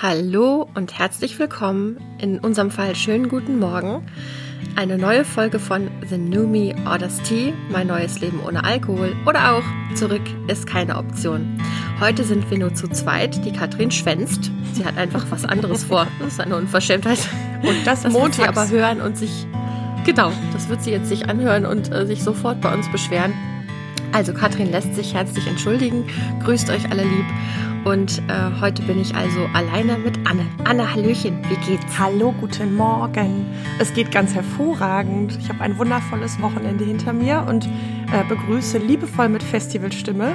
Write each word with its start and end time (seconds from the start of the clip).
Hallo 0.00 0.68
und 0.74 0.98
herzlich 0.98 1.38
willkommen, 1.38 1.98
in 2.18 2.38
unserem 2.40 2.70
Fall 2.70 2.94
schönen 2.96 3.28
guten 3.28 3.58
Morgen. 3.58 4.04
Eine 4.76 4.98
neue 4.98 5.24
Folge 5.24 5.60
von 5.60 5.88
The 6.08 6.18
New 6.18 6.46
Me 6.48 6.74
Orders 6.84 7.22
Tea, 7.22 7.54
mein 7.70 7.86
neues 7.86 8.20
Leben 8.20 8.40
ohne 8.46 8.64
Alkohol 8.64 9.14
oder 9.26 9.52
auch 9.54 9.62
Zurück 9.94 10.22
ist 10.48 10.66
keine 10.66 10.96
Option. 10.96 11.60
Heute 12.00 12.24
sind 12.24 12.50
wir 12.50 12.58
nur 12.58 12.74
zu 12.74 12.88
zweit. 12.88 13.44
Die 13.44 13.52
Katrin 13.52 13.92
schwänzt. 13.92 14.50
Sie 14.72 14.84
hat 14.84 14.98
einfach 14.98 15.24
was 15.30 15.44
anderes 15.44 15.84
vor. 15.84 16.08
Das 16.18 16.32
ist 16.32 16.40
eine 16.40 16.56
Unverschämtheit. 16.56 17.20
Und 17.62 17.86
das, 17.86 18.02
Das 18.02 18.12
montags. 18.12 18.38
wird 18.38 18.48
sie 18.48 18.60
aber 18.60 18.68
hören 18.68 19.00
und 19.00 19.16
sich. 19.16 19.46
Genau, 20.04 20.32
das 20.52 20.68
wird 20.68 20.82
sie 20.82 20.90
jetzt 20.90 21.08
sich 21.08 21.28
anhören 21.28 21.64
und 21.64 21.92
äh, 21.92 22.06
sich 22.06 22.24
sofort 22.24 22.60
bei 22.60 22.74
uns 22.74 22.90
beschweren. 22.90 23.32
Also 24.12 24.34
Katrin 24.34 24.70
lässt 24.72 24.96
sich 24.96 25.14
herzlich 25.14 25.46
entschuldigen. 25.46 26.04
Grüßt 26.44 26.68
euch 26.70 26.90
alle 26.90 27.04
lieb. 27.04 27.24
Und 27.84 28.18
äh, 28.28 28.60
heute 28.62 28.80
bin 28.84 28.98
ich 28.98 29.14
also 29.14 29.44
alleine 29.52 29.98
mit 29.98 30.16
Anne. 30.26 30.46
Anne, 30.64 30.94
Hallöchen, 30.94 31.38
wie 31.50 31.70
geht's? 31.70 31.98
Hallo, 31.98 32.32
guten 32.40 32.76
Morgen. 32.76 33.44
Es 33.78 33.92
geht 33.92 34.10
ganz 34.10 34.32
hervorragend. 34.32 35.36
Ich 35.38 35.50
habe 35.50 35.60
ein 35.60 35.76
wundervolles 35.76 36.40
Wochenende 36.40 36.82
hinter 36.82 37.12
mir 37.12 37.44
und 37.46 37.66
äh, 38.10 38.24
begrüße 38.26 38.78
liebevoll 38.78 39.28
mit 39.28 39.42
Festivalstimme. 39.42 40.34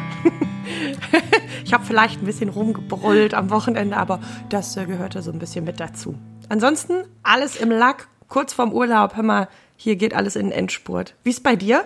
ich 1.65 1.73
habe 1.73 1.83
vielleicht 1.83 2.21
ein 2.21 2.27
bisschen 2.27 2.49
rumgebrüllt 2.49 3.33
am 3.33 3.49
Wochenende, 3.49 3.97
aber 3.97 4.19
das 4.49 4.77
äh, 4.77 4.85
gehörte 4.85 5.23
so 5.23 5.31
ein 5.31 5.39
bisschen 5.39 5.65
mit 5.65 5.79
dazu. 5.79 6.13
Ansonsten 6.49 7.03
alles 7.23 7.55
im 7.55 7.71
Lack, 7.71 8.09
kurz 8.27 8.53
vorm 8.53 8.71
Urlaub. 8.73 9.15
Hör 9.15 9.23
mal, 9.23 9.47
hier 9.75 9.95
geht 9.95 10.13
alles 10.13 10.35
in 10.35 10.49
den 10.49 10.51
Endspurt. 10.51 11.15
Wie 11.23 11.31
ist 11.31 11.41
bei 11.41 11.55
dir? 11.55 11.83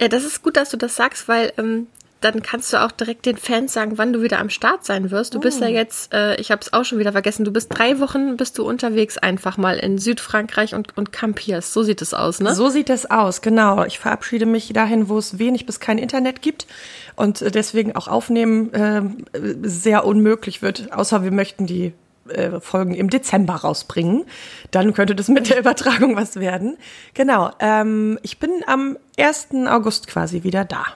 Ja, 0.00 0.06
das 0.06 0.22
ist 0.24 0.44
gut, 0.44 0.56
dass 0.56 0.70
du 0.70 0.76
das 0.76 0.94
sagst, 0.94 1.26
weil 1.26 1.52
ähm, 1.58 1.88
dann 2.20 2.42
kannst 2.42 2.72
du 2.72 2.82
auch 2.82 2.92
direkt 2.92 3.26
den 3.26 3.36
Fans 3.36 3.72
sagen, 3.72 3.98
wann 3.98 4.12
du 4.12 4.22
wieder 4.22 4.38
am 4.38 4.48
Start 4.48 4.84
sein 4.84 5.10
wirst. 5.10 5.34
Du 5.34 5.40
bist 5.40 5.60
ja 5.60 5.68
jetzt, 5.68 6.14
äh, 6.14 6.36
ich 6.36 6.50
habe 6.50 6.62
es 6.62 6.72
auch 6.72 6.84
schon 6.84 6.98
wieder 6.98 7.12
vergessen, 7.12 7.44
du 7.44 7.52
bist 7.52 7.68
drei 7.70 8.00
Wochen, 8.00 8.36
bist 8.36 8.56
du 8.58 8.66
unterwegs 8.66 9.18
einfach 9.18 9.58
mal 9.58 9.78
in 9.78 9.98
Südfrankreich 9.98 10.74
und, 10.74 10.96
und 10.96 11.12
campierst. 11.12 11.72
So 11.72 11.82
sieht 11.82 12.00
es 12.00 12.14
aus, 12.14 12.40
ne? 12.40 12.54
So 12.54 12.68
sieht 12.70 12.88
es 12.88 13.10
aus, 13.10 13.42
genau. 13.42 13.84
Ich 13.84 13.98
verabschiede 13.98 14.46
mich 14.46 14.72
dahin, 14.72 15.08
wo 15.08 15.18
es 15.18 15.38
wenig 15.38 15.66
bis 15.66 15.78
kein 15.78 15.98
Internet 15.98 16.40
gibt 16.40 16.66
und 17.16 17.42
äh, 17.42 17.50
deswegen 17.50 17.94
auch 17.94 18.08
Aufnehmen 18.08 18.72
äh, 18.72 19.02
sehr 19.62 20.06
unmöglich 20.06 20.62
wird, 20.62 20.92
außer 20.92 21.22
wir 21.22 21.32
möchten 21.32 21.66
die 21.66 21.92
äh, 22.28 22.60
Folgen 22.60 22.94
im 22.94 23.10
Dezember 23.10 23.56
rausbringen. 23.56 24.24
Dann 24.70 24.94
könnte 24.94 25.14
das 25.14 25.28
mit 25.28 25.50
der 25.50 25.58
Übertragung 25.60 26.16
was 26.16 26.36
werden. 26.36 26.78
Genau. 27.14 27.50
Ähm, 27.60 28.18
ich 28.22 28.38
bin 28.38 28.50
am 28.66 28.96
1. 29.18 29.48
August 29.66 30.06
quasi 30.06 30.42
wieder 30.42 30.64
da. 30.64 30.86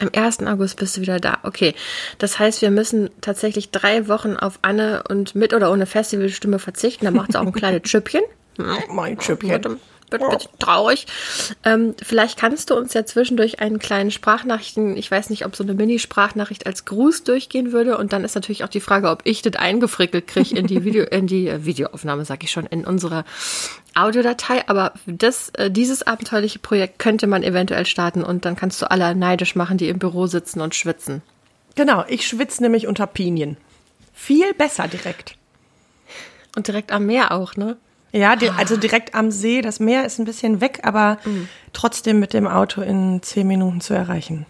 Am 0.00 0.10
1. 0.14 0.40
August 0.46 0.78
bist 0.78 0.96
du 0.96 1.02
wieder 1.02 1.20
da. 1.20 1.38
Okay. 1.42 1.74
Das 2.18 2.38
heißt, 2.38 2.62
wir 2.62 2.70
müssen 2.70 3.10
tatsächlich 3.20 3.70
drei 3.70 4.08
Wochen 4.08 4.36
auf 4.36 4.58
Anne 4.62 5.04
und 5.08 5.34
mit 5.34 5.52
oder 5.54 5.70
ohne 5.70 5.86
Festivalstimme 5.86 6.58
verzichten. 6.58 7.04
Da 7.04 7.10
macht 7.10 7.32
sie 7.32 7.38
auch 7.38 7.46
ein 7.46 7.52
kleines 7.60 7.82
Chüppchen. 7.82 8.22
Mein 8.88 9.18
Chüppchen. 9.18 9.78
Wird 10.10 10.22
ein 10.22 10.30
bisschen 10.30 10.58
traurig. 10.58 11.06
Ähm, 11.64 11.94
vielleicht 12.02 12.38
kannst 12.38 12.70
du 12.70 12.74
uns 12.74 12.94
ja 12.94 13.04
zwischendurch 13.04 13.60
einen 13.60 13.78
kleinen 13.78 14.10
Sprachnachrichten, 14.10 14.96
ich 14.96 15.10
weiß 15.10 15.30
nicht, 15.30 15.46
ob 15.46 15.54
so 15.54 15.62
eine 15.62 15.74
Mini-Sprachnachricht 15.74 16.66
als 16.66 16.84
Gruß 16.84 17.24
durchgehen 17.24 17.72
würde. 17.72 17.96
Und 17.96 18.12
dann 18.12 18.24
ist 18.24 18.34
natürlich 18.34 18.64
auch 18.64 18.68
die 18.68 18.80
Frage, 18.80 19.10
ob 19.10 19.20
ich 19.24 19.42
das 19.42 19.56
eingefrickelt 19.56 20.26
kriege 20.26 20.56
in 20.56 20.66
die 20.66 20.84
Video, 20.84 21.04
in 21.04 21.26
die 21.26 21.48
äh, 21.48 21.64
Videoaufnahme, 21.64 22.24
sag 22.24 22.42
ich 22.42 22.50
schon, 22.50 22.66
in 22.66 22.84
unserer 22.84 23.24
Audiodatei. 23.94 24.68
Aber 24.68 24.94
das, 25.06 25.50
äh, 25.50 25.70
dieses 25.70 26.02
abenteuerliche 26.02 26.58
Projekt 26.58 26.98
könnte 26.98 27.26
man 27.26 27.42
eventuell 27.42 27.86
starten 27.86 28.22
und 28.22 28.44
dann 28.44 28.56
kannst 28.56 28.82
du 28.82 28.90
alle 28.90 29.14
neidisch 29.14 29.54
machen, 29.54 29.78
die 29.78 29.88
im 29.88 29.98
Büro 29.98 30.26
sitzen 30.26 30.60
und 30.60 30.74
schwitzen. 30.74 31.22
Genau, 31.76 32.04
ich 32.08 32.26
schwitze 32.26 32.62
nämlich 32.62 32.86
unter 32.86 33.06
Pinien. 33.06 33.56
Viel 34.12 34.52
besser 34.54 34.88
direkt. 34.88 35.36
Und 36.56 36.66
direkt 36.66 36.92
am 36.92 37.06
Meer 37.06 37.32
auch, 37.32 37.56
ne? 37.56 37.76
Ja, 38.12 38.36
di 38.36 38.48
also 38.50 38.76
direkt 38.76 39.14
am 39.14 39.30
See. 39.30 39.62
Das 39.62 39.80
Meer 39.80 40.04
ist 40.04 40.18
ein 40.18 40.24
bisschen 40.24 40.60
weg, 40.60 40.80
aber 40.82 41.18
trotzdem 41.72 42.18
mit 42.18 42.32
dem 42.32 42.46
Auto 42.46 42.82
in 42.82 43.22
zehn 43.22 43.46
Minuten 43.46 43.80
zu 43.80 43.94
erreichen. 43.94 44.46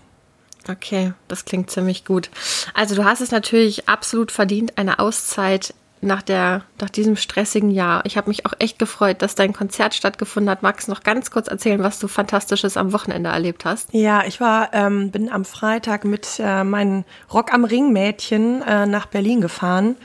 Okay, 0.69 1.13
das 1.29 1.45
klingt 1.45 1.71
ziemlich 1.71 2.05
gut. 2.05 2.31
Also 2.75 2.95
du 2.95 3.05
hast 3.05 3.21
es 3.21 3.31
natürlich 3.31 3.89
absolut 3.89 4.31
verdient, 4.31 4.79
eine 4.79 4.99
Auszeit 4.99 5.75
nach 6.03 6.23
der 6.23 6.65
nach 6.81 6.91
diesem 6.91 7.17
stressigen 7.17 7.71
Jahr. 7.71 8.05
Ich 8.07 8.17
habe 8.17 8.29
mich 8.29 8.47
auch 8.47 8.55
echt 8.59 8.79
gefreut, 8.79 9.23
dass 9.23 9.35
dein 9.35 9.53
Konzert 9.53 9.95
stattgefunden 9.95 10.51
hat. 10.51 10.63
Magst 10.63 10.89
du 10.89 10.93
noch 10.93 11.03
ganz 11.03 11.31
kurz 11.31 11.49
erzählen, 11.49 11.83
was 11.83 11.99
du 11.99 12.09
fantastisches 12.09 12.77
am 12.77 12.93
Wochenende 12.93 13.31
erlebt 13.31 13.65
hast? 13.65 13.93
Ja, 13.93 14.25
ich 14.27 14.41
war, 14.41 14.73
ähm, 14.73 15.11
bin 15.11 15.31
am 15.31 15.45
Freitag 15.45 16.05
mit 16.05 16.39
äh, 16.39 16.65
meinen 16.65 17.05
Rock 17.33 17.53
am 17.53 17.65
Ring 17.65 17.93
Mädchen 17.93 18.63
äh, 18.63 18.87
nach 18.87 19.07
Berlin 19.07 19.41
gefahren 19.41 19.97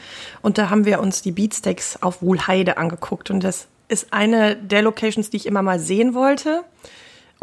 und 0.42 0.58
da 0.58 0.70
haben 0.70 0.86
wir 0.86 1.00
uns 1.00 1.22
die 1.22 1.32
Beatsteaks 1.32 2.02
auf 2.02 2.22
Wuhlheide 2.22 2.78
angeguckt 2.78 3.30
und 3.30 3.44
das 3.44 3.68
ist 3.88 4.12
eine 4.12 4.56
der 4.56 4.82
Locations, 4.82 5.30
die 5.30 5.38
ich 5.38 5.46
immer 5.46 5.62
mal 5.62 5.80
sehen 5.80 6.14
wollte. 6.14 6.64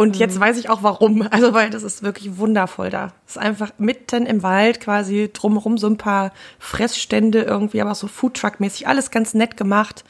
Und 0.02 0.16
jetzt 0.16 0.40
weiß 0.40 0.58
ich 0.58 0.68
auch 0.68 0.82
warum. 0.82 1.22
Also, 1.30 1.54
weil 1.54 1.70
das 1.70 1.82
ist 1.82 2.02
wirklich 2.02 2.36
wundervoll 2.36 2.90
da. 2.90 3.12
Es 3.26 3.36
ist 3.36 3.38
einfach 3.38 3.70
mitten 3.78 4.26
im 4.26 4.42
Wald 4.42 4.80
quasi 4.80 5.30
drumherum 5.32 5.78
so 5.78 5.86
ein 5.86 5.96
paar 5.96 6.32
Fressstände 6.58 7.42
irgendwie, 7.42 7.80
aber 7.80 7.94
so 7.94 8.08
Foodtruck-mäßig. 8.08 8.86
Alles 8.88 9.10
ganz 9.10 9.32
nett 9.34 9.56
gemacht. 9.56 10.04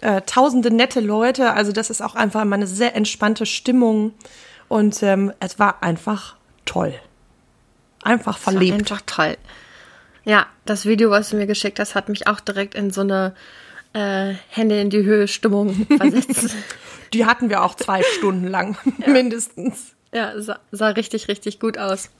Äh, 0.00 0.22
tausende 0.22 0.70
nette 0.70 1.00
Leute. 1.00 1.52
Also, 1.52 1.72
das 1.72 1.90
ist 1.90 2.00
auch 2.00 2.14
einfach 2.14 2.42
immer 2.42 2.56
eine 2.56 2.68
sehr 2.68 2.94
entspannte 2.94 3.44
Stimmung. 3.44 4.12
Und 4.68 5.02
ähm, 5.02 5.32
es 5.40 5.58
war 5.58 5.82
einfach 5.82 6.36
toll. 6.64 6.94
Einfach 8.02 8.38
verliebt. 8.38 8.78
Einfach 8.78 9.02
toll. 9.04 9.36
Ja, 10.24 10.46
das 10.64 10.86
Video, 10.86 11.10
was 11.10 11.30
du 11.30 11.36
mir 11.36 11.46
geschickt 11.46 11.80
hast, 11.80 11.94
hat 11.94 12.08
mich 12.08 12.26
auch 12.28 12.40
direkt 12.40 12.74
in 12.74 12.90
so 12.90 13.00
eine 13.00 13.34
äh, 13.94 14.34
Hände 14.48 14.80
in 14.80 14.90
die 14.90 15.04
Höhe 15.04 15.28
Stimmung 15.28 15.86
versetzt. 15.96 16.54
Die 17.14 17.26
hatten 17.26 17.48
wir 17.48 17.62
auch 17.62 17.74
zwei 17.74 18.02
Stunden 18.02 18.48
lang, 18.48 18.76
mindestens. 19.06 19.94
Ja, 20.12 20.40
sah, 20.40 20.60
sah 20.70 20.88
richtig, 20.88 21.28
richtig 21.28 21.58
gut 21.58 21.78
aus. 21.78 22.10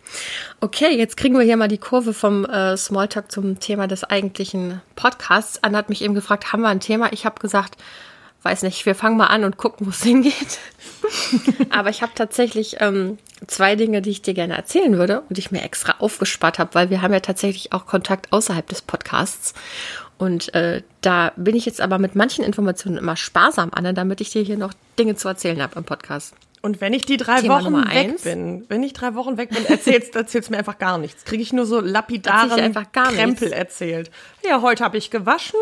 Okay, 0.60 0.96
jetzt 0.96 1.16
kriegen 1.16 1.36
wir 1.36 1.44
hier 1.44 1.56
mal 1.56 1.68
die 1.68 1.78
Kurve 1.78 2.12
vom 2.12 2.44
äh, 2.44 2.76
Smalltalk 2.76 3.30
zum 3.30 3.60
Thema 3.60 3.86
des 3.86 4.02
eigentlichen 4.02 4.80
Podcasts. 4.96 5.62
Anna 5.62 5.78
hat 5.78 5.90
mich 5.90 6.02
eben 6.02 6.14
gefragt, 6.14 6.52
haben 6.52 6.62
wir 6.62 6.70
ein 6.70 6.80
Thema? 6.80 7.12
Ich 7.12 7.24
habe 7.24 7.40
gesagt, 7.40 7.76
weiß 8.42 8.62
nicht, 8.62 8.84
wir 8.84 8.94
fangen 8.94 9.16
mal 9.16 9.26
an 9.26 9.44
und 9.44 9.56
gucken, 9.56 9.86
wo 9.86 9.90
es 9.90 10.02
hingeht. 10.02 10.58
Aber 11.70 11.90
ich 11.90 12.02
habe 12.02 12.12
tatsächlich 12.14 12.76
ähm, 12.80 13.18
zwei 13.46 13.76
Dinge, 13.76 14.02
die 14.02 14.10
ich 14.10 14.22
dir 14.22 14.34
gerne 14.34 14.56
erzählen 14.56 14.96
würde 14.98 15.20
und 15.22 15.36
die 15.36 15.40
ich 15.40 15.50
mir 15.50 15.62
extra 15.62 15.96
aufgespart 15.98 16.58
habe, 16.58 16.74
weil 16.74 16.90
wir 16.90 17.02
haben 17.02 17.12
ja 17.12 17.20
tatsächlich 17.20 17.72
auch 17.72 17.86
Kontakt 17.86 18.32
außerhalb 18.32 18.66
des 18.66 18.82
Podcasts. 18.82 19.54
Und 20.18 20.54
äh, 20.54 20.82
da 21.00 21.32
bin 21.36 21.56
ich 21.56 21.66
jetzt 21.66 21.80
aber 21.80 21.98
mit 21.98 22.14
manchen 22.14 22.44
Informationen 22.44 22.98
immer 22.98 23.16
sparsam, 23.16 23.70
Anna, 23.72 23.92
damit 23.92 24.20
ich 24.20 24.30
dir 24.30 24.42
hier 24.42 24.56
noch 24.56 24.72
Dinge 24.98 25.16
zu 25.16 25.28
erzählen 25.28 25.60
habe 25.60 25.76
im 25.76 25.84
Podcast. 25.84 26.34
Und 26.62 26.80
wenn 26.80 26.94
ich 26.94 27.04
die 27.04 27.18
drei 27.18 27.42
Thema 27.42 27.56
Wochen 27.56 27.72
Nummer 27.72 27.84
weg 27.88 28.10
eins. 28.10 28.22
bin, 28.22 28.64
wenn 28.68 28.82
ich 28.82 28.94
drei 28.94 29.14
Wochen 29.14 29.36
weg 29.36 29.50
bin, 29.50 29.66
erzählst, 29.66 30.14
erzählst 30.16 30.50
mir 30.50 30.56
einfach 30.56 30.78
gar 30.78 30.96
nichts. 30.96 31.24
Kriege 31.24 31.42
ich 31.42 31.52
nur 31.52 31.66
so 31.66 31.78
lapidaren 31.80 32.50
Erzähl 32.50 32.64
einfach 32.64 32.90
gar 32.92 33.08
Krempel 33.12 33.48
nichts. 33.48 33.58
erzählt. 33.58 34.10
Ja, 34.48 34.62
heute 34.62 34.82
habe 34.82 34.96
ich 34.96 35.10
gewaschen. 35.10 35.60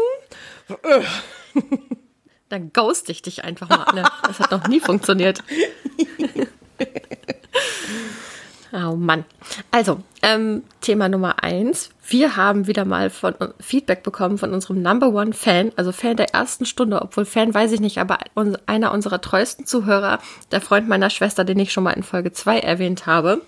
Dann 2.48 2.72
ghost 2.72 3.08
ich 3.10 3.22
dich 3.22 3.42
einfach 3.42 3.68
mal. 3.68 3.92
Ne? 3.94 4.04
Das 4.28 4.38
hat 4.38 4.52
noch 4.52 4.68
nie 4.68 4.78
funktioniert. 4.78 5.42
Oh 8.72 8.96
Mann. 8.96 9.24
Also, 9.70 10.00
ähm, 10.22 10.62
Thema 10.80 11.10
Nummer 11.10 11.42
eins. 11.42 11.90
Wir 12.08 12.36
haben 12.36 12.66
wieder 12.66 12.86
mal 12.86 13.10
von 13.10 13.34
Feedback 13.60 14.02
bekommen 14.02 14.38
von 14.38 14.54
unserem 14.54 14.80
Number 14.80 15.08
One 15.08 15.34
Fan, 15.34 15.72
also 15.76 15.92
Fan 15.92 16.16
der 16.16 16.32
ersten 16.32 16.64
Stunde, 16.64 17.02
obwohl 17.02 17.26
Fan 17.26 17.52
weiß 17.52 17.72
ich 17.72 17.80
nicht, 17.80 17.98
aber 17.98 18.18
einer 18.66 18.92
unserer 18.92 19.20
treuesten 19.20 19.66
Zuhörer, 19.66 20.20
der 20.50 20.62
Freund 20.62 20.88
meiner 20.88 21.10
Schwester, 21.10 21.44
den 21.44 21.58
ich 21.58 21.72
schon 21.72 21.84
mal 21.84 21.92
in 21.92 22.02
Folge 22.02 22.32
2 22.32 22.60
erwähnt 22.60 23.06
habe, 23.06 23.42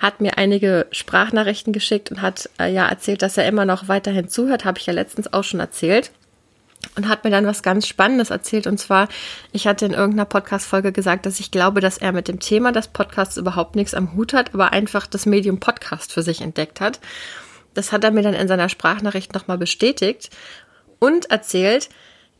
hat 0.00 0.20
mir 0.20 0.36
einige 0.36 0.86
Sprachnachrichten 0.92 1.72
geschickt 1.72 2.10
und 2.10 2.20
hat 2.20 2.50
äh, 2.60 2.72
ja 2.72 2.86
erzählt, 2.86 3.22
dass 3.22 3.38
er 3.38 3.48
immer 3.48 3.64
noch 3.64 3.88
weiterhin 3.88 4.28
zuhört, 4.28 4.64
habe 4.64 4.78
ich 4.78 4.86
ja 4.86 4.92
letztens 4.92 5.32
auch 5.32 5.44
schon 5.44 5.60
erzählt 5.60 6.10
und 6.96 7.08
hat 7.08 7.24
mir 7.24 7.30
dann 7.30 7.46
was 7.46 7.62
ganz 7.62 7.86
Spannendes 7.86 8.30
erzählt. 8.30 8.66
Und 8.66 8.78
zwar, 8.78 9.08
ich 9.52 9.66
hatte 9.66 9.86
in 9.86 9.92
irgendeiner 9.92 10.24
Podcast-Folge 10.24 10.92
gesagt, 10.92 11.26
dass 11.26 11.40
ich 11.40 11.50
glaube, 11.50 11.80
dass 11.80 11.98
er 11.98 12.12
mit 12.12 12.28
dem 12.28 12.40
Thema 12.40 12.72
des 12.72 12.88
Podcasts 12.88 13.36
überhaupt 13.36 13.76
nichts 13.76 13.94
am 13.94 14.14
Hut 14.14 14.32
hat, 14.32 14.54
aber 14.54 14.72
einfach 14.72 15.06
das 15.06 15.26
Medium 15.26 15.60
Podcast 15.60 16.12
für 16.12 16.22
sich 16.22 16.40
entdeckt 16.40 16.80
hat. 16.80 17.00
Das 17.74 17.92
hat 17.92 18.04
er 18.04 18.10
mir 18.10 18.22
dann 18.22 18.34
in 18.34 18.48
seiner 18.48 18.68
Sprachnachricht 18.68 19.34
nochmal 19.34 19.58
bestätigt 19.58 20.30
und 20.98 21.30
erzählt, 21.30 21.88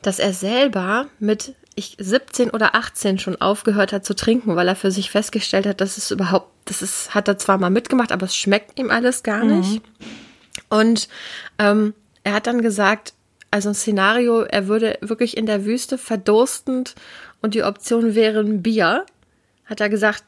dass 0.03 0.19
er 0.19 0.33
selber 0.33 1.07
mit 1.19 1.55
ich 1.79 1.97
17 2.01 2.51
oder 2.51 2.75
18 2.75 3.21
schon 3.21 3.41
aufgehört 3.41 3.93
hat 3.93 4.05
zu 4.05 4.17
trinken, 4.17 4.57
weil 4.57 4.67
er 4.67 4.75
für 4.75 4.91
sich 4.91 5.13
festgestellt 5.13 5.65
hat, 5.65 5.81
dass 5.81 5.97
es 5.97 6.11
überhaupt, 6.11 6.51
das 6.65 6.83
ist, 6.83 7.15
hat 7.15 7.29
er 7.29 7.39
zwar 7.39 7.57
mal 7.57 7.71
mitgemacht, 7.71 8.11
aber 8.11 8.27
es 8.27 8.35
schmeckt 8.35 8.81
ihm 8.81 8.91
alles 8.91 9.23
gar 9.23 9.45
nicht. 9.45 9.81
Und 10.69 11.09
ähm, 11.61 11.95
er 12.25 12.33
hat 12.33 12.49
dann 12.49 12.63
gesagt, 12.63 13.15
also 13.51 13.71
ein 13.71 13.75
Szenario, 13.75 14.43
er 14.43 14.69
würde 14.69 14.99
wirklich 15.01 15.37
in 15.37 15.47
der 15.47 15.65
Wüste 15.65 15.99
verdurstend 15.99 16.95
und 17.41 17.55
die 17.55 17.63
Option 17.63 18.15
wäre 18.15 18.41
ein 18.41 18.63
Bier, 18.63 19.07
hat 19.65 19.81
er 19.81 19.89
gesagt, 19.89 20.25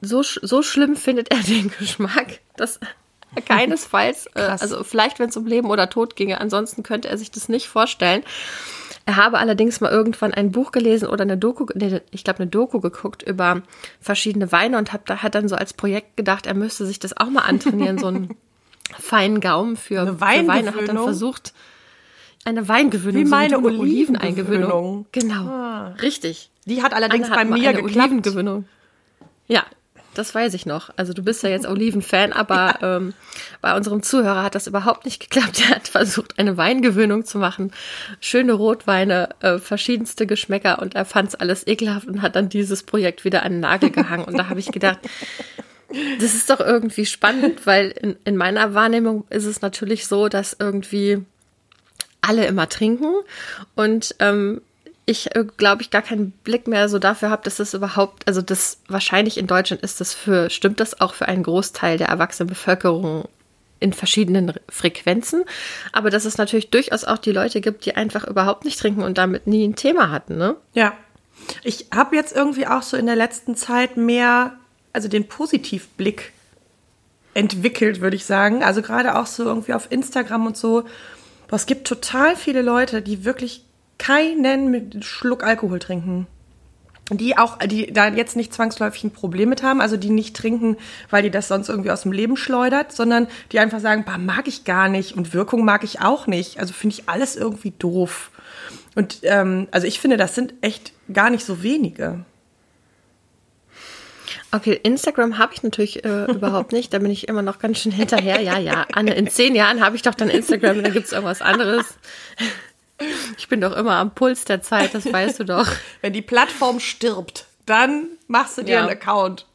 so, 0.00 0.22
so 0.22 0.62
schlimm 0.62 0.96
findet 0.96 1.30
er 1.30 1.38
den 1.42 1.70
Geschmack, 1.70 2.40
dass 2.56 2.78
keinesfalls. 3.46 4.26
Äh, 4.34 4.42
also 4.42 4.82
vielleicht, 4.84 5.18
wenn 5.18 5.28
es 5.28 5.36
um 5.36 5.46
Leben 5.46 5.70
oder 5.70 5.88
Tod 5.88 6.16
ginge. 6.16 6.40
Ansonsten 6.40 6.82
könnte 6.82 7.08
er 7.08 7.16
sich 7.16 7.30
das 7.30 7.48
nicht 7.48 7.68
vorstellen. 7.68 8.24
Er 9.06 9.16
habe 9.16 9.38
allerdings 9.38 9.80
mal 9.80 9.90
irgendwann 9.90 10.34
ein 10.34 10.52
Buch 10.52 10.72
gelesen 10.72 11.08
oder 11.08 11.22
eine 11.22 11.38
Doku, 11.38 11.66
ich 12.10 12.24
glaube 12.24 12.40
eine 12.40 12.50
Doku 12.50 12.80
geguckt 12.80 13.22
über 13.22 13.62
verschiedene 14.00 14.52
Weine 14.52 14.78
und 14.78 14.92
hat, 14.92 15.08
hat 15.08 15.34
dann 15.34 15.48
so 15.48 15.56
als 15.56 15.72
Projekt 15.72 16.16
gedacht, 16.16 16.46
er 16.46 16.54
müsste 16.54 16.86
sich 16.86 16.98
das 16.98 17.16
auch 17.16 17.30
mal 17.30 17.42
antrainieren, 17.42 17.98
so 17.98 18.08
einen 18.08 18.36
feinen 18.98 19.40
Gaumen 19.40 19.76
für, 19.76 20.06
für 20.06 20.20
Weine. 20.20 20.74
Hat 20.74 20.88
dann 20.88 20.98
versucht, 20.98 21.54
eine 22.44 22.68
Weingewöhnung, 22.68 23.20
Wie 23.22 23.26
so 23.26 23.30
meine 23.30 23.54
eine 23.56 23.62
dumme 23.68 23.78
Olivengewöhnung. 23.78 25.06
Genau, 25.12 25.44
Ah. 25.46 25.94
richtig. 26.02 26.50
Die 26.66 26.82
hat 26.82 26.92
allerdings 26.94 27.28
bei 27.28 27.36
hat 27.36 27.48
mal 27.48 27.58
mir 27.58 27.68
eine 27.70 27.82
geklappt. 27.82 27.96
Olivengewinnung. 28.10 28.64
Ja, 29.46 29.64
das 30.14 30.34
weiß 30.34 30.54
ich 30.54 30.66
noch. 30.66 30.90
Also 30.96 31.12
du 31.12 31.22
bist 31.22 31.42
ja 31.42 31.50
jetzt 31.50 31.66
Oliven-Fan, 31.66 32.32
aber 32.32 32.78
ähm, 32.82 33.14
bei 33.60 33.76
unserem 33.76 34.02
Zuhörer 34.02 34.42
hat 34.42 34.54
das 34.54 34.66
überhaupt 34.66 35.04
nicht 35.04 35.20
geklappt. 35.20 35.60
Er 35.60 35.76
hat 35.76 35.88
versucht, 35.88 36.38
eine 36.38 36.56
Weingewöhnung 36.56 37.24
zu 37.24 37.38
machen. 37.38 37.72
Schöne 38.20 38.52
Rotweine, 38.54 39.28
äh, 39.40 39.58
verschiedenste 39.58 40.26
Geschmäcker 40.26 40.80
und 40.80 40.94
er 40.94 41.04
fand 41.04 41.28
es 41.30 41.34
alles 41.34 41.66
ekelhaft 41.66 42.08
und 42.08 42.22
hat 42.22 42.36
dann 42.36 42.48
dieses 42.48 42.82
Projekt 42.82 43.24
wieder 43.24 43.42
an 43.44 43.52
den 43.52 43.60
Nagel 43.60 43.90
gehangen. 43.90 44.24
Und 44.24 44.36
da 44.36 44.48
habe 44.48 44.60
ich 44.60 44.72
gedacht, 44.72 44.98
das 46.20 46.34
ist 46.34 46.50
doch 46.50 46.60
irgendwie 46.60 47.06
spannend, 47.06 47.66
weil 47.66 47.90
in, 47.90 48.16
in 48.24 48.36
meiner 48.36 48.74
Wahrnehmung 48.74 49.24
ist 49.30 49.44
es 49.46 49.60
natürlich 49.62 50.06
so, 50.06 50.28
dass 50.28 50.56
irgendwie 50.58 51.22
alle 52.20 52.46
immer 52.46 52.68
trinken 52.68 53.14
und 53.74 54.14
ähm, 54.18 54.60
ich 55.06 55.34
äh, 55.34 55.44
glaube 55.56 55.82
ich 55.82 55.90
gar 55.90 56.02
keinen 56.02 56.30
Blick 56.30 56.66
mehr 56.66 56.88
so 56.88 56.98
dafür 56.98 57.30
habe, 57.30 57.42
dass 57.42 57.56
das 57.56 57.74
überhaupt, 57.74 58.26
also 58.28 58.42
das 58.42 58.78
wahrscheinlich 58.88 59.38
in 59.38 59.46
Deutschland 59.46 59.82
ist 59.82 60.00
das 60.00 60.14
für, 60.14 60.50
stimmt 60.50 60.80
das 60.80 61.00
auch 61.00 61.14
für 61.14 61.26
einen 61.26 61.42
Großteil 61.42 61.98
der 61.98 62.08
erwachsenen 62.08 62.48
Bevölkerung 62.48 63.28
in 63.80 63.92
verschiedenen 63.92 64.52
Frequenzen, 64.68 65.44
aber 65.92 66.10
dass 66.10 66.26
es 66.26 66.36
natürlich 66.36 66.70
durchaus 66.70 67.04
auch 67.04 67.18
die 67.18 67.32
Leute 67.32 67.60
gibt, 67.60 67.86
die 67.86 67.96
einfach 67.96 68.26
überhaupt 68.26 68.64
nicht 68.64 68.78
trinken 68.78 69.02
und 69.02 69.18
damit 69.18 69.46
nie 69.46 69.66
ein 69.66 69.74
Thema 69.74 70.10
hatten, 70.10 70.36
ne? 70.36 70.56
Ja. 70.74 70.92
Ich 71.64 71.86
habe 71.94 72.16
jetzt 72.16 72.36
irgendwie 72.36 72.66
auch 72.66 72.82
so 72.82 72.98
in 72.98 73.06
der 73.06 73.16
letzten 73.16 73.56
Zeit 73.56 73.96
mehr, 73.96 74.52
also 74.92 75.08
den 75.08 75.26
Positivblick 75.26 76.32
entwickelt, 77.32 78.00
würde 78.00 78.16
ich 78.16 78.26
sagen. 78.26 78.62
Also 78.62 78.82
gerade 78.82 79.18
auch 79.18 79.26
so 79.26 79.44
irgendwie 79.44 79.72
auf 79.72 79.90
Instagram 79.90 80.46
und 80.46 80.56
so. 80.56 80.84
Boah, 81.50 81.56
es 81.56 81.66
gibt 81.66 81.88
total 81.88 82.36
viele 82.36 82.62
Leute, 82.62 83.02
die 83.02 83.24
wirklich 83.24 83.64
keinen 83.98 85.02
Schluck 85.02 85.42
Alkohol 85.42 85.80
trinken. 85.80 86.28
Die 87.10 87.36
auch, 87.36 87.58
die 87.58 87.92
da 87.92 88.06
jetzt 88.06 88.36
nicht 88.36 88.54
zwangsläufig 88.54 89.02
ein 89.02 89.10
Problem 89.10 89.48
mit 89.48 89.64
haben, 89.64 89.80
also 89.80 89.96
die 89.96 90.10
nicht 90.10 90.36
trinken, 90.36 90.76
weil 91.10 91.24
die 91.24 91.30
das 91.30 91.48
sonst 91.48 91.68
irgendwie 91.68 91.90
aus 91.90 92.02
dem 92.02 92.12
Leben 92.12 92.36
schleudert, 92.36 92.92
sondern 92.92 93.26
die 93.50 93.58
einfach 93.58 93.80
sagen, 93.80 94.04
bah, 94.04 94.16
mag 94.16 94.46
ich 94.46 94.62
gar 94.62 94.88
nicht 94.88 95.16
und 95.16 95.34
Wirkung 95.34 95.64
mag 95.64 95.82
ich 95.82 96.00
auch 96.00 96.28
nicht. 96.28 96.60
Also 96.60 96.72
finde 96.72 96.94
ich 96.94 97.08
alles 97.08 97.34
irgendwie 97.34 97.72
doof. 97.76 98.30
Und 98.94 99.18
ähm, 99.24 99.66
also 99.72 99.88
ich 99.88 99.98
finde, 99.98 100.18
das 100.18 100.36
sind 100.36 100.54
echt 100.60 100.92
gar 101.12 101.30
nicht 101.30 101.44
so 101.44 101.64
wenige. 101.64 102.24
Okay, 104.52 104.78
Instagram 104.82 105.38
habe 105.38 105.54
ich 105.54 105.62
natürlich 105.62 106.04
äh, 106.04 106.24
überhaupt 106.30 106.72
nicht. 106.72 106.92
Da 106.92 106.98
bin 106.98 107.10
ich 107.10 107.28
immer 107.28 107.42
noch 107.42 107.58
ganz 107.58 107.78
schön 107.78 107.92
hinterher. 107.92 108.40
Ja, 108.40 108.58
ja, 108.58 108.86
Anne, 108.92 109.14
in 109.14 109.28
zehn 109.28 109.54
Jahren 109.54 109.80
habe 109.84 109.96
ich 109.96 110.02
doch 110.02 110.14
dann 110.14 110.30
Instagram 110.30 110.78
und 110.78 110.84
dann 110.84 110.92
gibt's 110.92 111.12
irgendwas 111.12 111.42
anderes. 111.42 111.86
Ich 113.38 113.48
bin 113.48 113.60
doch 113.60 113.74
immer 113.76 113.96
am 113.96 114.14
Puls 114.14 114.44
der 114.44 114.60
Zeit, 114.62 114.94
das 114.94 115.10
weißt 115.10 115.40
du 115.40 115.44
doch. 115.44 115.66
Wenn 116.02 116.12
die 116.12 116.22
Plattform 116.22 116.80
stirbt, 116.80 117.46
dann 117.66 118.08
machst 118.28 118.58
du 118.58 118.62
dir 118.62 118.74
Ja. 118.74 118.80
einen 118.80 118.90
Account. 118.90 119.46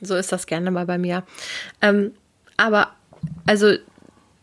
So 0.00 0.16
ist 0.16 0.32
das 0.32 0.46
gerne 0.46 0.70
mal 0.72 0.86
bei 0.86 0.98
mir. 0.98 1.22
Ähm, 1.80 2.12
aber, 2.56 2.90
also, 3.46 3.74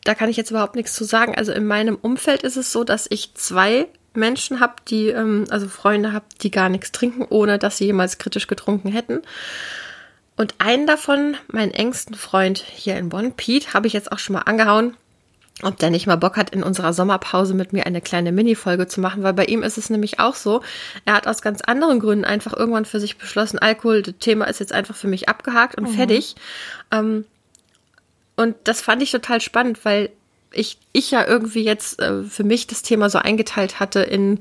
da 0.05 0.15
kann 0.15 0.29
ich 0.29 0.37
jetzt 0.37 0.49
überhaupt 0.51 0.75
nichts 0.75 0.93
zu 0.93 1.03
sagen. 1.03 1.35
Also 1.35 1.51
in 1.51 1.67
meinem 1.67 1.95
Umfeld 1.95 2.43
ist 2.43 2.55
es 2.55 2.71
so, 2.71 2.85
dass 2.85 3.05
ich 3.09 3.33
zwei 3.35 3.87
Menschen 4.13 4.59
habe, 4.59 4.75
die, 4.87 5.07
ähm, 5.07 5.45
also 5.49 5.67
Freunde 5.67 6.13
habe, 6.13 6.25
die 6.41 6.51
gar 6.51 6.69
nichts 6.69 6.91
trinken, 6.91 7.25
ohne 7.29 7.59
dass 7.59 7.77
sie 7.77 7.85
jemals 7.85 8.17
kritisch 8.17 8.47
getrunken 8.47 8.91
hätten. 8.91 9.21
Und 10.35 10.55
einen 10.59 10.87
davon, 10.87 11.35
meinen 11.47 11.71
engsten 11.71 12.15
Freund 12.15 12.59
hier 12.59 12.97
in 12.97 13.09
Bonn, 13.09 13.33
Pete, 13.33 13.73
habe 13.73 13.87
ich 13.87 13.93
jetzt 13.93 14.11
auch 14.11 14.19
schon 14.19 14.35
mal 14.35 14.43
angehauen, 14.43 14.95
ob 15.63 15.77
der 15.77 15.89
nicht 15.89 16.07
mal 16.07 16.15
Bock 16.15 16.37
hat, 16.37 16.51
in 16.51 16.63
unserer 16.63 16.93
Sommerpause 16.93 17.53
mit 17.53 17.73
mir 17.73 17.85
eine 17.85 17.99
kleine 17.99 18.31
Mini-Folge 18.31 18.87
zu 18.87 19.01
machen, 19.01 19.23
weil 19.23 19.33
bei 19.33 19.45
ihm 19.45 19.63
ist 19.63 19.77
es 19.77 19.89
nämlich 19.89 20.19
auch 20.19 20.35
so, 20.35 20.61
er 21.03 21.15
hat 21.15 21.27
aus 21.27 21.41
ganz 21.41 21.61
anderen 21.61 21.99
Gründen 21.99 22.23
einfach 22.23 22.53
irgendwann 22.53 22.85
für 22.85 23.01
sich 23.01 23.17
beschlossen, 23.17 23.59
Alkohol, 23.59 24.01
das 24.01 24.15
Thema 24.19 24.45
ist 24.45 24.61
jetzt 24.61 24.71
einfach 24.71 24.95
für 24.95 25.07
mich 25.07 25.27
abgehakt 25.27 25.77
und 25.77 25.87
fertig. 25.87 26.35
Ähm, 26.91 27.25
und 28.37 28.55
das 28.63 28.79
fand 28.79 29.03
ich 29.03 29.11
total 29.11 29.41
spannend, 29.41 29.83
weil 29.83 30.09
ich, 30.51 30.77
ich 30.93 31.11
ja 31.11 31.25
irgendwie 31.25 31.63
jetzt 31.63 31.99
äh, 32.01 32.23
für 32.23 32.43
mich 32.43 32.67
das 32.67 32.81
Thema 32.81 33.09
so 33.09 33.19
eingeteilt 33.19 33.79
hatte 33.79 34.01
in, 34.01 34.39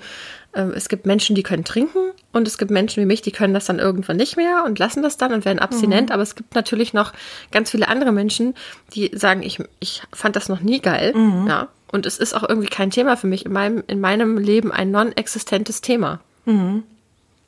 äh, 0.52 0.62
es 0.62 0.88
gibt 0.88 1.06
Menschen, 1.06 1.34
die 1.34 1.42
können 1.42 1.64
trinken 1.64 2.12
und 2.32 2.48
es 2.48 2.58
gibt 2.58 2.70
Menschen 2.70 3.02
wie 3.02 3.06
mich, 3.06 3.22
die 3.22 3.30
können 3.30 3.54
das 3.54 3.66
dann 3.66 3.78
irgendwann 3.78 4.16
nicht 4.16 4.36
mehr 4.36 4.64
und 4.64 4.78
lassen 4.78 5.02
das 5.02 5.16
dann 5.16 5.32
und 5.32 5.44
werden 5.44 5.58
abstinent. 5.58 6.10
Aber 6.10 6.22
es 6.22 6.34
gibt 6.34 6.54
natürlich 6.54 6.94
noch 6.94 7.12
ganz 7.52 7.70
viele 7.70 7.88
andere 7.88 8.12
Menschen, 8.12 8.54
die 8.94 9.10
sagen, 9.14 9.42
ich, 9.42 9.58
ich 9.80 10.02
fand 10.12 10.36
das 10.36 10.48
noch 10.48 10.60
nie 10.60 10.80
geil. 10.80 11.12
Ja. 11.48 11.68
Und 11.90 12.06
es 12.06 12.18
ist 12.18 12.34
auch 12.34 12.46
irgendwie 12.46 12.68
kein 12.68 12.90
Thema 12.90 13.16
für 13.16 13.26
mich. 13.26 13.46
In 13.46 13.52
meinem, 13.52 13.82
in 13.86 14.00
meinem 14.00 14.36
Leben 14.36 14.72
ein 14.72 14.90
non-existentes 14.90 15.80
Thema. 15.80 16.20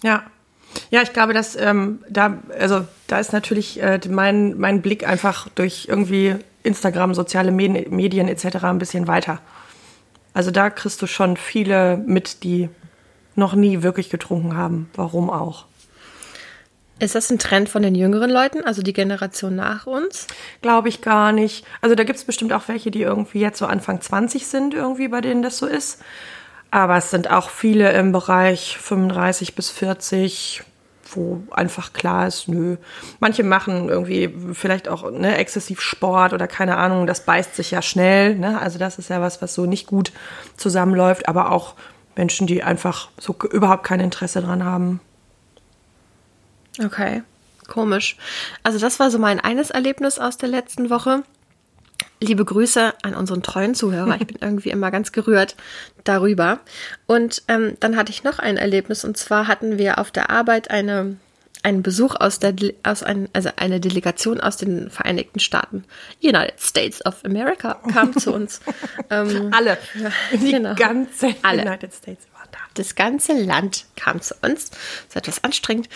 Ja. 0.02 0.24
Ja, 0.90 1.02
ich 1.02 1.12
glaube, 1.12 1.34
dass 1.34 1.56
ähm, 1.56 1.98
da, 2.08 2.38
also 2.58 2.86
da 3.06 3.18
ist 3.18 3.32
natürlich 3.32 3.82
äh, 3.82 4.00
mein, 4.08 4.58
mein 4.58 4.82
Blick 4.82 5.06
einfach 5.06 5.48
durch 5.54 5.86
irgendwie 5.88 6.36
Instagram, 6.62 7.14
soziale 7.14 7.52
Medien, 7.52 7.94
Medien 7.94 8.28
etc. 8.28 8.64
ein 8.64 8.78
bisschen 8.78 9.06
weiter. 9.06 9.40
Also 10.32 10.50
da 10.50 10.70
kriegst 10.70 11.02
du 11.02 11.06
schon 11.06 11.36
viele 11.36 11.96
mit, 11.96 12.44
die 12.44 12.68
noch 13.34 13.54
nie 13.54 13.82
wirklich 13.82 14.10
getrunken 14.10 14.56
haben. 14.56 14.90
Warum 14.94 15.30
auch? 15.30 15.66
Ist 17.00 17.14
das 17.14 17.30
ein 17.30 17.38
Trend 17.38 17.70
von 17.70 17.82
den 17.82 17.94
jüngeren 17.94 18.30
Leuten, 18.30 18.62
also 18.62 18.82
die 18.82 18.92
Generation 18.92 19.56
nach 19.56 19.86
uns? 19.86 20.26
Glaube 20.60 20.90
ich 20.90 21.00
gar 21.00 21.32
nicht. 21.32 21.64
Also 21.80 21.94
da 21.94 22.04
gibt 22.04 22.18
es 22.18 22.24
bestimmt 22.24 22.52
auch 22.52 22.68
welche, 22.68 22.90
die 22.90 23.00
irgendwie 23.00 23.40
jetzt 23.40 23.58
so 23.58 23.64
Anfang 23.64 24.02
20 24.02 24.46
sind, 24.46 24.74
irgendwie 24.74 25.08
bei 25.08 25.22
denen 25.22 25.42
das 25.42 25.56
so 25.56 25.66
ist. 25.66 26.02
Aber 26.70 26.98
es 26.98 27.10
sind 27.10 27.30
auch 27.30 27.48
viele 27.48 27.90
im 27.92 28.12
Bereich 28.12 28.76
35 28.78 29.54
bis 29.54 29.70
40, 29.70 30.62
wo 31.16 31.42
einfach 31.50 31.92
klar 31.92 32.26
ist, 32.26 32.48
nö. 32.48 32.76
Manche 33.18 33.42
machen 33.42 33.88
irgendwie 33.88 34.34
vielleicht 34.54 34.88
auch 34.88 35.10
ne, 35.10 35.36
exzessiv 35.36 35.80
Sport 35.80 36.32
oder 36.32 36.46
keine 36.46 36.76
Ahnung, 36.76 37.06
das 37.06 37.24
beißt 37.24 37.56
sich 37.56 37.70
ja 37.70 37.82
schnell. 37.82 38.36
Ne? 38.36 38.60
Also 38.60 38.78
das 38.78 38.98
ist 38.98 39.10
ja 39.10 39.20
was, 39.20 39.42
was 39.42 39.54
so 39.54 39.66
nicht 39.66 39.86
gut 39.86 40.12
zusammenläuft. 40.56 41.28
Aber 41.28 41.52
auch 41.52 41.74
Menschen, 42.16 42.46
die 42.46 42.62
einfach 42.62 43.08
so 43.18 43.36
überhaupt 43.50 43.84
kein 43.84 44.00
Interesse 44.00 44.42
dran 44.42 44.64
haben. 44.64 45.00
Okay, 46.82 47.22
komisch. 47.68 48.16
Also 48.62 48.78
das 48.78 49.00
war 49.00 49.10
so 49.10 49.18
mein 49.18 49.40
eines 49.40 49.70
Erlebnis 49.70 50.18
aus 50.18 50.36
der 50.36 50.48
letzten 50.48 50.90
Woche. 50.90 51.22
Liebe 52.22 52.44
Grüße 52.44 52.92
an 53.02 53.14
unseren 53.14 53.42
treuen 53.42 53.74
Zuhörer. 53.74 54.16
Ich 54.20 54.26
bin 54.26 54.36
irgendwie 54.40 54.70
immer 54.70 54.90
ganz 54.90 55.12
gerührt 55.12 55.56
darüber. 56.04 56.60
Und 57.06 57.42
ähm, 57.48 57.76
dann 57.80 57.96
hatte 57.96 58.10
ich 58.12 58.24
noch 58.24 58.38
ein 58.38 58.56
Erlebnis 58.56 59.04
und 59.04 59.16
zwar 59.16 59.46
hatten 59.48 59.78
wir 59.78 59.98
auf 59.98 60.10
der 60.10 60.30
Arbeit 60.30 60.70
eine 60.70 61.16
einen 61.62 61.82
Besuch 61.82 62.14
aus 62.18 62.38
der 62.38 62.54
aus 62.84 63.02
ein, 63.02 63.28
also 63.34 63.50
eine 63.56 63.80
Delegation 63.80 64.40
aus 64.40 64.56
den 64.56 64.90
Vereinigten 64.90 65.40
Staaten. 65.40 65.84
United 66.22 66.58
States 66.58 67.04
of 67.04 67.22
America 67.24 67.74
kam 67.92 68.16
zu 68.16 68.32
uns. 68.32 68.60
ähm, 69.10 69.50
Alle. 69.52 69.76
Die 70.32 70.52
Genau. 70.52 70.74
ganze 70.74 71.34
Alle. 71.42 71.62
United 71.62 71.92
States 71.92 72.26
waren 72.32 72.48
da. 72.50 72.58
das 72.74 72.94
ganze 72.94 73.34
Land 73.34 73.84
kam 73.96 74.22
zu 74.22 74.34
uns. 74.40 74.70
Das 74.70 74.78
ist 75.10 75.16
etwas 75.16 75.44
anstrengend. 75.44 75.90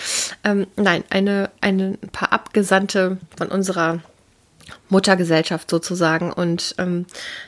Ähm, 0.44 0.66
nein, 0.76 1.02
eine, 1.08 1.50
eine 1.62 1.96
ein 2.02 2.08
paar 2.10 2.32
Abgesandte 2.34 3.16
von 3.38 3.48
unserer 3.48 4.00
Muttergesellschaft 4.88 5.70
sozusagen. 5.70 6.32
Und 6.32 6.74
ähm, 6.78 7.06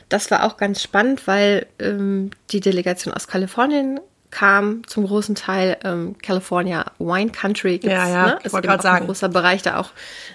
das 0.09 0.29
war 0.31 0.43
auch 0.43 0.57
ganz 0.57 0.81
spannend, 0.81 1.27
weil 1.27 1.67
ähm, 1.79 2.31
die 2.51 2.59
Delegation 2.59 3.13
aus 3.13 3.27
Kalifornien 3.27 3.99
kam 4.29 4.85
zum 4.87 5.07
großen 5.07 5.35
Teil 5.35 5.77
ähm, 5.83 6.17
California 6.21 6.91
Wine 6.99 7.31
Country. 7.31 7.79
Ja, 7.83 8.07
ja, 8.07 8.25
ne? 8.27 8.39
ich 8.43 8.51
wollte 8.51 8.67
sagen. 8.81 9.03
Ein 9.03 9.05
großer 9.07 9.29
Bereich 9.29 9.61
da 9.61 9.77
auch 9.77 9.91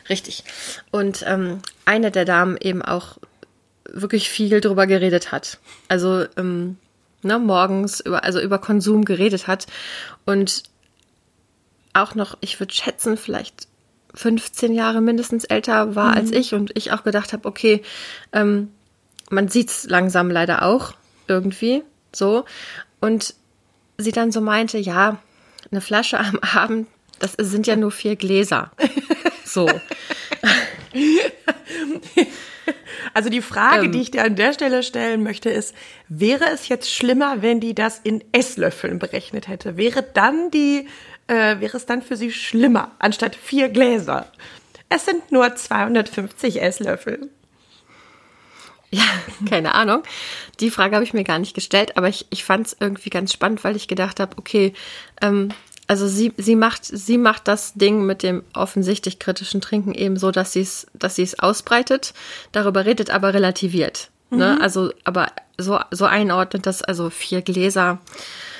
richtig. 0.09 0.45
Und 0.91 1.25
ähm, 1.27 1.59
eine 1.85 2.11
der 2.11 2.25
Damen 2.25 2.57
eben 2.59 2.83
auch 2.83 3.19
wirklich 3.85 4.31
viel 4.31 4.61
drüber 4.61 4.87
geredet 4.87 5.31
hat. 5.33 5.59
Also 5.89 6.25
ähm, 6.37 6.79
ne, 7.23 7.39
morgens 7.39 8.01
über, 8.01 8.25
also 8.25 8.41
über 8.41 8.59
Konsum 8.59 9.05
geredet 9.05 9.47
hat 9.47 9.67
und 10.25 10.65
auch 11.93 12.15
noch, 12.15 12.39
ich 12.41 12.59
würde 12.59 12.73
schätzen, 12.73 13.17
vielleicht 13.17 13.69
15 14.15 14.73
Jahre 14.75 15.01
mindestens 15.01 15.45
älter 15.45 15.95
war 15.95 16.15
als 16.15 16.31
ich 16.31 16.55
und 16.55 16.71
ich 16.77 16.93
auch 16.93 17.05
gedacht 17.05 17.33
habe, 17.33 17.49
okay, 17.49 17.83
ähm, 18.33 18.71
man 19.31 19.49
sieht's 19.49 19.85
langsam 19.89 20.31
leider 20.31 20.63
auch 20.63 20.93
irgendwie 21.29 21.83
so 22.13 22.45
und 23.01 23.35
sie 23.97 24.13
dann 24.13 24.33
so 24.33 24.41
meinte, 24.41 24.79
ja, 24.79 25.19
eine 25.71 25.81
Flasche 25.81 26.19
am 26.19 26.39
Abend, 26.55 26.89
das 27.19 27.35
sind 27.39 27.67
ja 27.67 27.77
nur 27.77 27.91
vier 27.91 28.17
Gläser. 28.17 28.71
So. 29.45 29.69
Also 33.15 33.29
die 33.29 33.43
Frage, 33.43 33.87
ähm, 33.87 33.93
die 33.93 34.01
ich 34.01 34.11
dir 34.11 34.25
an 34.25 34.37
der 34.37 34.53
Stelle 34.53 34.83
stellen 34.83 35.23
möchte, 35.23 35.51
ist, 35.51 35.75
wäre 36.09 36.47
es 36.53 36.69
jetzt 36.69 36.91
schlimmer, 36.91 37.43
wenn 37.43 37.61
die 37.61 37.75
das 37.75 38.01
in 38.03 38.25
Esslöffeln 38.33 38.99
berechnet 38.99 39.49
hätte? 39.49 39.77
Wäre 39.77 40.03
dann 40.03 40.51
die, 40.51 40.89
äh, 41.33 41.61
wäre 41.61 41.77
es 41.77 41.87
dann 41.87 42.03
für 42.03 42.17
sie 42.17 42.31
schlimmer, 42.31 42.93
anstatt 42.99 43.35
vier 43.35 43.71
Gläser? 43.71 44.27
Es 44.89 45.07
sind 45.07 45.33
nur 45.33 45.57
250 45.57 46.61
Esslöffel. 46.61 47.31
Ja, 48.91 49.05
keine 49.49 49.75
Ahnung. 49.75 50.03
Die 50.61 50.71
Frage 50.71 50.95
habe 50.95 51.05
ich 51.05 51.15
mir 51.15 51.25
gar 51.25 51.39
nicht 51.39 51.55
gestellt, 51.55 51.97
aber 51.97 52.09
ich, 52.09 52.27
ich 52.31 52.45
fand 52.45 52.67
es 52.67 52.77
irgendwie 52.79 53.11
ganz 53.11 53.33
spannend, 53.33 53.65
weil 53.65 53.77
ich 53.77 53.89
gedacht 53.89 54.21
habe, 54.21 54.37
okay, 54.37 54.75
ähm, 55.23 55.49
also 55.89 56.07
sie, 56.07 56.33
sie 56.37 56.57
macht, 56.57 56.85
sie 56.85 57.19
macht 57.19 57.49
das 57.49 57.75
Ding 57.75 58.05
mit 58.05 58.23
dem 58.23 58.45
offensichtlich 58.55 59.19
kritischen 59.19 59.61
Trinken 59.61 59.95
eben 59.95 60.17
so, 60.17 60.31
dass 60.31 60.53
sie 60.53 60.61
es, 60.61 60.87
dass 60.95 61.19
ausbreitet, 61.39 62.15
darüber 62.53 62.85
redet, 62.85 63.11
aber 63.11 63.35
relativiert. 63.35 64.11
Ne? 64.31 64.37
Mhm. 64.37 64.39
Ne? 64.39 64.61
Also, 64.61 64.93
aber 65.05 65.29
so, 65.59 65.81
so 65.91 66.05
einordnet 66.05 66.67
das, 66.67 66.83
also 66.83 67.09
vier 67.11 67.43
Gläser. 67.43 67.99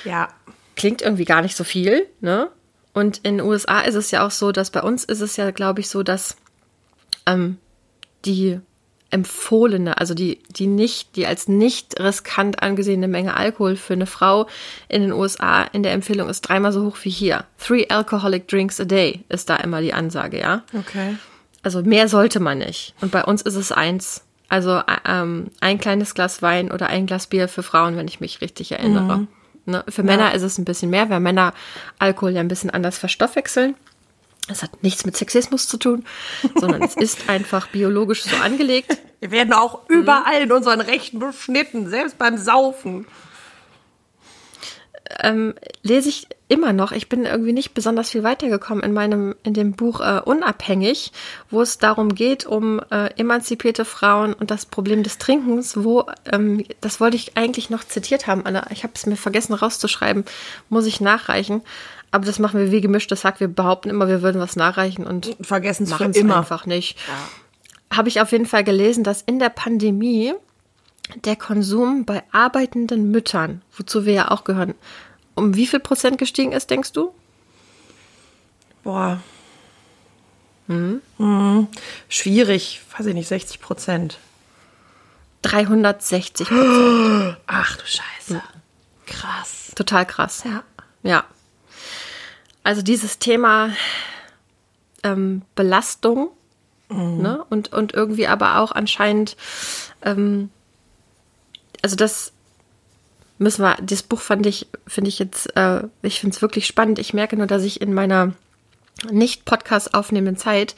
Ja. 0.03 0.29
Klingt 0.75 1.03
irgendwie 1.03 1.25
gar 1.25 1.41
nicht 1.41 1.55
so 1.55 1.63
viel, 1.63 2.07
ne? 2.19 2.49
Und 2.93 3.19
in 3.19 3.37
den 3.37 3.47
USA 3.47 3.81
ist 3.81 3.95
es 3.95 4.11
ja 4.11 4.25
auch 4.25 4.31
so, 4.31 4.51
dass 4.51 4.69
bei 4.69 4.81
uns 4.81 5.03
ist 5.03 5.21
es 5.21 5.35
ja, 5.35 5.51
glaube 5.51 5.81
ich, 5.81 5.89
so, 5.89 6.03
dass 6.03 6.37
ähm, 7.25 7.57
die 8.25 8.59
empfohlene, 9.09 9.99
also 9.99 10.15
die, 10.15 10.39
die 10.49 10.65
nicht, 10.65 11.15
die 11.15 11.27
als 11.27 11.47
nicht 11.47 11.99
riskant 11.99 12.63
angesehene 12.63 13.07
Menge 13.07 13.37
Alkohol 13.37 13.75
für 13.75 13.93
eine 13.93 14.07
Frau 14.07 14.47
in 14.89 15.03
den 15.03 15.11
USA 15.11 15.63
in 15.63 15.83
der 15.83 15.93
Empfehlung 15.93 16.29
ist 16.29 16.41
dreimal 16.41 16.71
so 16.71 16.83
hoch 16.83 16.97
wie 17.03 17.11
hier. 17.11 17.45
Three 17.59 17.87
alcoholic 17.89 18.47
drinks 18.47 18.79
a 18.79 18.85
day 18.85 19.23
ist 19.29 19.49
da 19.49 19.57
immer 19.57 19.81
die 19.81 19.93
Ansage, 19.93 20.39
ja. 20.39 20.63
Okay. 20.73 21.15
Also 21.61 21.83
mehr 21.83 22.07
sollte 22.07 22.39
man 22.39 22.57
nicht. 22.57 22.95
Und 23.01 23.11
bei 23.11 23.23
uns 23.23 23.43
ist 23.43 23.55
es 23.55 23.71
eins. 23.71 24.23
Also 24.49 24.81
ähm, 25.07 25.51
ein 25.61 25.79
kleines 25.79 26.15
Glas 26.15 26.41
Wein 26.41 26.71
oder 26.71 26.87
ein 26.87 27.05
Glas 27.05 27.27
Bier 27.27 27.47
für 27.47 27.63
Frauen, 27.63 27.95
wenn 27.95 28.07
ich 28.07 28.19
mich 28.19 28.41
richtig 28.41 28.71
erinnere. 28.71 29.19
Mhm. 29.19 29.27
Ne? 29.65 29.83
Für 29.87 30.01
ja. 30.01 30.05
Männer 30.05 30.33
ist 30.33 30.41
es 30.41 30.57
ein 30.57 30.65
bisschen 30.65 30.89
mehr, 30.89 31.09
weil 31.09 31.19
Männer 31.19 31.53
Alkohol 31.99 32.31
ja 32.31 32.41
ein 32.41 32.47
bisschen 32.47 32.69
anders 32.69 32.97
verstoffwechseln. 32.97 33.75
Das 34.47 34.61
hat 34.61 34.83
nichts 34.83 35.05
mit 35.05 35.15
Sexismus 35.15 35.67
zu 35.67 35.77
tun, 35.77 36.03
sondern 36.55 36.81
es 36.81 36.95
ist 36.95 37.29
einfach 37.29 37.67
biologisch 37.67 38.23
so 38.23 38.35
angelegt. 38.37 38.97
Wir 39.19 39.31
werden 39.31 39.53
auch 39.53 39.87
überall 39.89 40.41
in 40.41 40.51
unseren 40.51 40.81
Rechten 40.81 41.19
beschnitten, 41.19 41.89
selbst 41.89 42.17
beim 42.17 42.37
Saufen. 42.37 43.07
Ähm, 45.19 45.53
lese 45.81 46.09
ich 46.09 46.27
immer 46.47 46.73
noch. 46.73 46.91
Ich 46.91 47.09
bin 47.09 47.25
irgendwie 47.25 47.53
nicht 47.53 47.73
besonders 47.73 48.11
viel 48.11 48.23
weitergekommen 48.23 48.83
in 48.83 48.93
meinem, 48.93 49.35
in 49.43 49.53
dem 49.53 49.73
Buch 49.73 50.01
äh, 50.01 50.21
Unabhängig, 50.23 51.11
wo 51.49 51.61
es 51.61 51.77
darum 51.77 52.15
geht, 52.15 52.45
um 52.45 52.79
äh, 52.91 53.09
emanzipierte 53.17 53.85
Frauen 53.85 54.33
und 54.33 54.51
das 54.51 54.65
Problem 54.65 55.03
des 55.03 55.17
Trinkens, 55.17 55.83
wo, 55.83 56.05
ähm, 56.31 56.63
das 56.81 56.99
wollte 56.99 57.17
ich 57.17 57.37
eigentlich 57.37 57.69
noch 57.69 57.83
zitiert 57.83 58.27
haben, 58.27 58.45
Anna. 58.45 58.67
Ich 58.71 58.83
habe 58.83 58.93
es 58.95 59.05
mir 59.05 59.15
vergessen 59.15 59.53
rauszuschreiben, 59.53 60.25
muss 60.69 60.85
ich 60.85 61.01
nachreichen. 61.01 61.61
Aber 62.11 62.25
das 62.25 62.37
machen 62.37 62.59
wir 62.59 62.71
wie 62.71 62.81
gemischtes 62.81 63.23
Hack. 63.23 63.39
Wir 63.39 63.47
behaupten 63.47 63.89
immer, 63.89 64.07
wir 64.07 64.21
würden 64.21 64.39
was 64.39 64.55
nachreichen 64.55 65.07
und 65.07 65.35
vergessen 65.41 65.85
es 65.85 66.15
immer 66.15 66.37
einfach 66.37 66.67
nicht. 66.67 66.97
Ja. 67.07 67.97
Habe 67.97 68.09
ich 68.09 68.21
auf 68.21 68.31
jeden 68.31 68.45
Fall 68.45 68.63
gelesen, 68.63 69.03
dass 69.03 69.23
in 69.23 69.39
der 69.39 69.49
Pandemie 69.49 70.33
der 71.25 71.35
Konsum 71.35 72.05
bei 72.05 72.23
arbeitenden 72.31 73.11
Müttern, 73.11 73.61
wozu 73.75 74.05
wir 74.05 74.13
ja 74.13 74.31
auch 74.31 74.43
gehören, 74.43 74.73
um 75.35 75.55
wie 75.55 75.67
viel 75.67 75.79
Prozent 75.79 76.17
gestiegen 76.17 76.51
ist, 76.51 76.69
denkst 76.69 76.91
du? 76.91 77.13
Boah. 78.83 79.21
Hm? 80.67 81.01
Hm. 81.17 81.67
Schwierig, 82.09 82.81
weiß 82.97 83.07
ich 83.07 83.13
nicht, 83.13 83.27
60 83.27 83.59
Prozent. 83.59 84.19
360 85.41 86.47
Prozent. 86.47 87.37
Ach 87.47 87.77
du 87.77 87.85
Scheiße. 87.85 88.33
Hm. 88.35 88.41
Krass. 89.05 89.71
Total 89.75 90.05
krass. 90.05 90.43
Ja. 90.45 90.63
Ja. 91.03 91.25
Also 92.63 92.81
dieses 92.81 93.19
Thema 93.19 93.71
ähm, 95.03 95.41
Belastung 95.55 96.29
mhm. 96.89 97.21
ne? 97.21 97.45
und, 97.49 97.73
und 97.73 97.93
irgendwie 97.93 98.27
aber 98.27 98.59
auch 98.59 98.71
anscheinend, 98.71 99.35
ähm, 100.01 100.49
also 101.81 101.95
das 101.95 102.32
müssen 103.37 103.63
wir, 103.63 103.77
das 103.81 104.03
Buch 104.03 104.21
fand 104.21 104.45
ich, 104.45 104.67
finde 104.87 105.09
ich 105.09 105.19
jetzt, 105.19 105.55
äh, 105.55 105.83
ich 106.01 106.19
finde 106.19 106.35
es 106.35 106.41
wirklich 106.41 106.67
spannend. 106.67 106.99
Ich 106.99 107.13
merke 107.13 107.35
nur, 107.35 107.47
dass 107.47 107.63
ich 107.63 107.81
in 107.81 107.93
meiner 107.93 108.33
nicht 109.09 109.45
Podcast 109.45 109.93
aufnehmenden 109.93 110.37
Zeit 110.37 110.75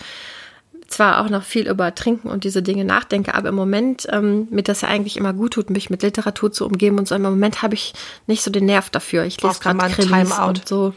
zwar 0.87 1.21
auch 1.21 1.29
noch 1.29 1.43
viel 1.43 1.67
über 1.67 1.93
Trinken 1.95 2.29
und 2.29 2.43
diese 2.43 2.61
Dinge 2.61 2.85
nachdenke, 2.85 3.33
aber 3.33 3.49
im 3.49 3.55
Moment, 3.55 4.07
ähm, 4.11 4.47
mir 4.51 4.61
das 4.61 4.81
ja 4.81 4.87
eigentlich 4.87 5.17
immer 5.17 5.33
gut 5.33 5.53
tut, 5.53 5.69
mich 5.69 5.89
mit 5.89 6.03
Literatur 6.03 6.51
zu 6.51 6.65
umgeben 6.65 6.99
und 6.99 7.07
so, 7.07 7.15
im 7.15 7.23
Moment 7.23 7.61
habe 7.61 7.73
ich 7.73 7.93
nicht 8.27 8.43
so 8.43 8.51
den 8.51 8.65
Nerv 8.65 8.89
dafür. 8.89 9.23
Ich 9.25 9.41
lese 9.41 9.59
gerade 9.59 9.77
Krimis 9.89 10.37
und 10.37 10.67
so. 10.67 10.93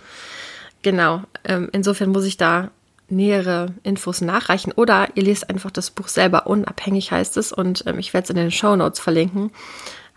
Genau. 0.82 1.22
Ähm, 1.44 1.68
insofern 1.72 2.10
muss 2.10 2.24
ich 2.24 2.36
da 2.36 2.70
nähere 3.08 3.74
Infos 3.82 4.20
nachreichen. 4.20 4.72
Oder 4.72 5.08
ihr 5.14 5.22
lest 5.22 5.48
einfach 5.48 5.70
das 5.70 5.90
Buch 5.90 6.08
selber, 6.08 6.46
unabhängig 6.46 7.10
heißt 7.10 7.36
es, 7.36 7.52
und 7.52 7.84
ähm, 7.86 7.98
ich 7.98 8.12
werde 8.12 8.24
es 8.24 8.30
in 8.30 8.36
den 8.36 8.50
Show 8.50 8.76
Notes 8.76 9.00
verlinken. 9.00 9.50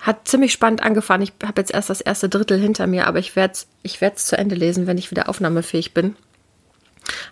Hat 0.01 0.27
ziemlich 0.27 0.51
spannend 0.51 0.81
angefangen. 0.81 1.23
Ich 1.23 1.33
habe 1.43 1.61
jetzt 1.61 1.71
erst 1.71 1.89
das 1.89 2.01
erste 2.01 2.27
Drittel 2.27 2.59
hinter 2.59 2.87
mir, 2.87 3.07
aber 3.07 3.19
ich 3.19 3.35
werde 3.35 3.53
es 3.53 3.67
ich 3.83 3.99
zu 4.15 4.37
Ende 4.37 4.55
lesen, 4.55 4.87
wenn 4.87 4.97
ich 4.97 5.11
wieder 5.11 5.29
aufnahmefähig 5.29 5.93
bin. 5.93 6.15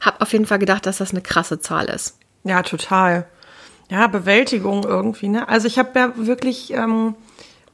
Hab 0.02 0.22
auf 0.22 0.32
jeden 0.34 0.46
Fall 0.46 0.60
gedacht, 0.60 0.86
dass 0.86 0.98
das 0.98 1.12
eine 1.12 1.22
krasse 1.22 1.60
Zahl 1.60 1.86
ist. 1.86 2.18
Ja, 2.44 2.62
total. 2.64 3.28
Ja, 3.90 4.08
Bewältigung 4.08 4.84
irgendwie. 4.84 5.30
Ne? 5.30 5.48
Also 5.50 5.68
ich 5.68 5.80
habe 5.80 5.98
ja 5.98 6.14
wirklich 6.16 6.72
ähm, 6.74 7.16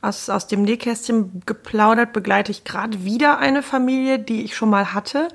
aus, 0.02 0.30
aus 0.30 0.48
dem 0.48 0.64
Nähkästchen 0.64 1.42
geplaudert, 1.46 2.14
begleite 2.14 2.52
ich 2.52 2.64
gerade 2.64 3.04
wieder 3.04 3.38
eine 3.40 3.64
Familie, 3.64 4.20
die 4.20 4.44
ich 4.44 4.56
schon 4.56 4.70
mal 4.70 4.94
hatte, 4.94 5.28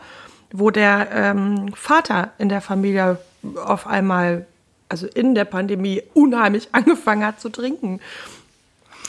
wo 0.52 0.71
der 0.71 1.09
ähm, 1.12 1.75
Vater 1.75 2.33
in 2.38 2.49
der 2.49 2.61
Familie 2.61 3.19
auf 3.62 3.87
einmal, 3.87 4.47
also 4.88 5.07
in 5.07 5.35
der 5.35 5.45
Pandemie, 5.45 6.02
unheimlich 6.14 6.69
angefangen 6.73 7.26
hat 7.26 7.40
zu 7.40 7.50
trinken. 7.50 8.00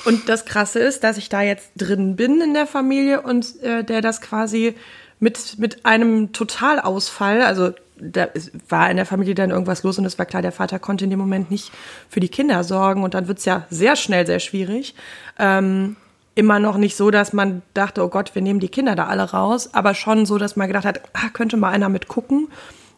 Und 0.05 0.29
das 0.29 0.46
Krasse 0.46 0.79
ist, 0.79 1.03
dass 1.03 1.17
ich 1.17 1.29
da 1.29 1.41
jetzt 1.41 1.72
drin 1.77 2.15
bin 2.15 2.41
in 2.41 2.53
der 2.53 2.67
Familie 2.67 3.22
und 3.22 3.62
äh, 3.62 3.84
der 3.84 4.01
das 4.01 4.22
quasi 4.22 4.75
mit, 5.20 5.60
mit 5.60 5.86
einem 5.86 6.34
Totalausfall, 6.34 7.41
also 7.43 7.72
da 7.98 8.27
war 8.67 8.89
in 8.89 8.98
der 8.98 9.05
Familie 9.05 9.36
dann 9.36 9.51
irgendwas 9.51 9.84
los 9.84 10.00
und 10.00 10.05
es 10.05 10.17
war 10.17 10.25
klar, 10.25 10.41
der 10.41 10.51
Vater 10.51 10.79
konnte 10.79 11.03
in 11.03 11.12
dem 11.12 11.20
Moment 11.20 11.51
nicht 11.51 11.72
für 12.10 12.20
die 12.20 12.29
Kinder 12.29 12.63
sorgen 12.63 13.03
und 13.03 13.13
dann 13.13 13.27
wird 13.27 13.38
es 13.38 13.46
ja 13.46 13.67
sehr 13.70 13.96
schnell 13.96 14.25
sehr 14.25 14.39
schwierig. 14.39 14.96
Ähm, 15.38 15.96
immer 16.34 16.60
noch 16.60 16.77
nicht 16.77 16.96
so, 16.96 17.12
dass 17.12 17.34
man 17.34 17.62
dachte, 17.74 18.03
oh 18.03 18.08
Gott, 18.08 18.34
wir 18.34 18.41
nehmen 18.41 18.60
die 18.60 18.70
Kinder 18.70 18.96
da 18.96 19.08
alle 19.08 19.31
raus, 19.31 19.74
aber 19.74 19.93
schon 19.93 20.25
so, 20.25 20.39
dass 20.39 20.55
man 20.55 20.67
gedacht 20.67 20.86
hat, 20.86 21.01
ah, 21.13 21.29
könnte 21.31 21.58
mal 21.58 21.70
einer 21.70 21.89
mit 21.89 22.08
gucken. 22.08 22.48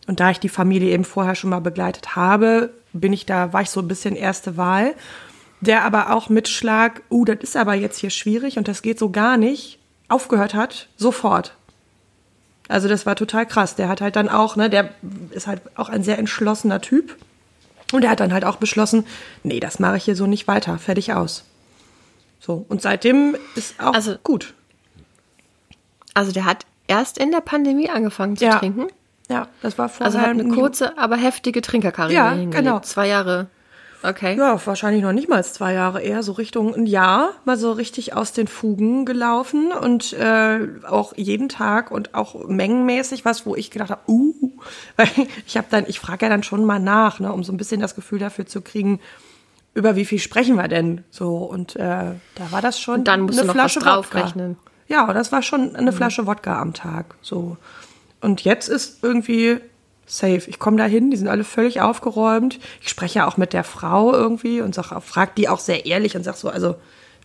Und 0.07 0.19
da 0.19 0.31
ich 0.31 0.39
die 0.39 0.49
Familie 0.49 0.91
eben 0.91 1.05
vorher 1.05 1.35
schon 1.35 1.49
mal 1.49 1.59
begleitet 1.59 2.15
habe, 2.15 2.71
bin 2.93 3.11
ich 3.11 3.25
da, 3.25 3.51
war 3.51 3.61
ich 3.61 3.69
so 3.69 3.81
ein 3.81 3.87
bisschen 3.87 4.15
erste 4.15 4.55
Wahl. 4.55 4.93
Der 5.65 5.85
aber 5.85 6.13
auch 6.13 6.27
mit 6.27 6.49
Schlag, 6.49 7.01
uh, 7.09 7.23
das 7.23 7.37
ist 7.41 7.55
aber 7.55 7.73
jetzt 7.73 7.97
hier 7.97 8.09
schwierig 8.09 8.57
und 8.57 8.67
das 8.67 8.81
geht 8.81 8.99
so 8.99 9.09
gar 9.09 9.37
nicht, 9.37 9.79
aufgehört 10.09 10.53
hat, 10.53 10.89
sofort. 10.97 11.55
Also 12.67 12.89
das 12.89 13.05
war 13.05 13.15
total 13.15 13.45
krass. 13.45 13.75
Der 13.75 13.87
hat 13.87 14.01
halt 14.01 14.17
dann 14.17 14.27
auch, 14.27 14.57
ne, 14.57 14.69
der 14.69 14.89
ist 15.31 15.47
halt 15.47 15.61
auch 15.75 15.87
ein 15.87 16.03
sehr 16.03 16.17
entschlossener 16.17 16.81
Typ. 16.81 17.15
Und 17.93 18.03
er 18.03 18.09
hat 18.09 18.19
dann 18.19 18.33
halt 18.33 18.43
auch 18.43 18.57
beschlossen, 18.57 19.05
nee, 19.43 19.59
das 19.59 19.79
mache 19.79 19.97
ich 19.97 20.03
hier 20.03 20.15
so 20.15 20.25
nicht 20.25 20.47
weiter, 20.47 20.77
fertig 20.79 21.13
aus. 21.13 21.45
So, 22.39 22.65
und 22.67 22.81
seitdem 22.81 23.37
ist 23.55 23.79
auch 23.79 23.93
also, 23.93 24.17
gut. 24.21 24.53
Also 26.13 26.33
der 26.33 26.43
hat 26.43 26.65
erst 26.87 27.17
in 27.17 27.31
der 27.31 27.41
Pandemie 27.41 27.89
angefangen 27.89 28.35
zu 28.35 28.45
ja. 28.45 28.59
trinken. 28.59 28.87
Ja, 29.29 29.47
das 29.61 29.77
war 29.77 29.87
vorher. 29.87 30.07
Also 30.07 30.19
hat 30.19 30.27
eine 30.27 30.49
kurze, 30.49 30.97
aber 30.97 31.15
heftige 31.15 31.61
Trinkerkarriere 31.61 32.17
ja, 32.17 32.31
hingelegt. 32.31 32.55
genau. 32.55 32.79
Zwei 32.81 33.07
Jahre 33.07 33.47
Okay. 34.03 34.35
Ja, 34.37 34.59
wahrscheinlich 34.65 35.01
noch 35.01 35.13
nicht 35.13 35.29
mal 35.29 35.43
zwei 35.45 35.73
Jahre, 35.73 36.01
eher 36.01 36.23
so 36.23 36.33
Richtung 36.33 36.75
ein 36.75 36.85
Jahr, 36.85 37.31
mal 37.45 37.55
so 37.57 37.71
richtig 37.71 38.13
aus 38.13 38.33
den 38.33 38.47
Fugen 38.47 39.05
gelaufen 39.05 39.71
und 39.71 40.11
äh, 40.13 40.59
auch 40.85 41.13
jeden 41.15 41.47
Tag 41.47 41.89
und 41.89 42.13
auch 42.13 42.47
mengenmäßig 42.47 43.23
was, 43.23 43.45
wo 43.45 43.55
ich 43.55 43.71
gedacht 43.71 43.91
habe, 43.91 44.01
uh, 44.09 44.33
weil 44.97 45.07
ich 45.47 45.55
habe 45.55 45.67
dann, 45.69 45.85
ich 45.87 46.01
frage 46.01 46.25
ja 46.25 46.29
dann 46.29 46.43
schon 46.43 46.65
mal 46.65 46.79
nach, 46.79 47.21
ne, 47.21 47.31
um 47.31 47.43
so 47.45 47.53
ein 47.53 47.57
bisschen 47.57 47.79
das 47.79 47.95
Gefühl 47.95 48.19
dafür 48.19 48.45
zu 48.45 48.61
kriegen, 48.61 48.99
über 49.73 49.95
wie 49.95 50.05
viel 50.05 50.19
sprechen 50.19 50.55
wir 50.55 50.67
denn 50.67 51.03
so 51.09 51.37
und 51.37 51.77
äh, 51.77 51.79
da 52.35 52.51
war 52.51 52.61
das 52.61 52.79
schon 52.79 52.99
und 52.99 53.07
dann 53.07 53.21
musst 53.21 53.39
eine 53.39 53.47
du 53.47 53.47
noch 53.47 53.53
Flasche 53.55 53.79
was 53.79 53.85
draufrechnen. 53.85 54.57
Ja, 54.87 55.11
das 55.13 55.31
war 55.31 55.41
schon 55.41 55.77
eine 55.77 55.91
mhm. 55.91 55.95
Flasche 55.95 56.27
Wodka 56.27 56.61
am 56.61 56.73
Tag, 56.73 57.15
so. 57.21 57.57
Und 58.19 58.41
jetzt 58.41 58.67
ist 58.67 59.03
irgendwie 59.03 59.59
Safe. 60.05 60.43
Ich 60.47 60.59
komme 60.59 60.77
da 60.77 60.85
hin, 60.85 61.11
die 61.11 61.17
sind 61.17 61.27
alle 61.27 61.43
völlig 61.43 61.81
aufgeräumt. 61.81 62.59
Ich 62.81 62.89
spreche 62.89 63.19
ja 63.19 63.27
auch 63.27 63.37
mit 63.37 63.53
der 63.53 63.63
Frau 63.63 64.13
irgendwie 64.13 64.61
und 64.61 64.75
sag, 64.75 64.91
frag 65.01 65.35
die 65.35 65.47
auch 65.49 65.59
sehr 65.59 65.85
ehrlich 65.85 66.15
und 66.15 66.23
sag 66.23 66.35
so, 66.35 66.49
also, 66.49 66.75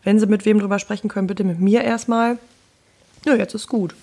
wenn 0.05 0.21
sie 0.21 0.27
mit 0.27 0.45
wem 0.45 0.61
drüber 0.61 0.79
sprechen 0.79 1.09
können, 1.09 1.27
bitte 1.27 1.45
mit 1.45 1.61
mir 1.61 1.83
erstmal. 1.83 2.39
Ja, 3.27 3.35
jetzt 3.35 3.55
ist 3.55 3.69
gut. 3.69 3.95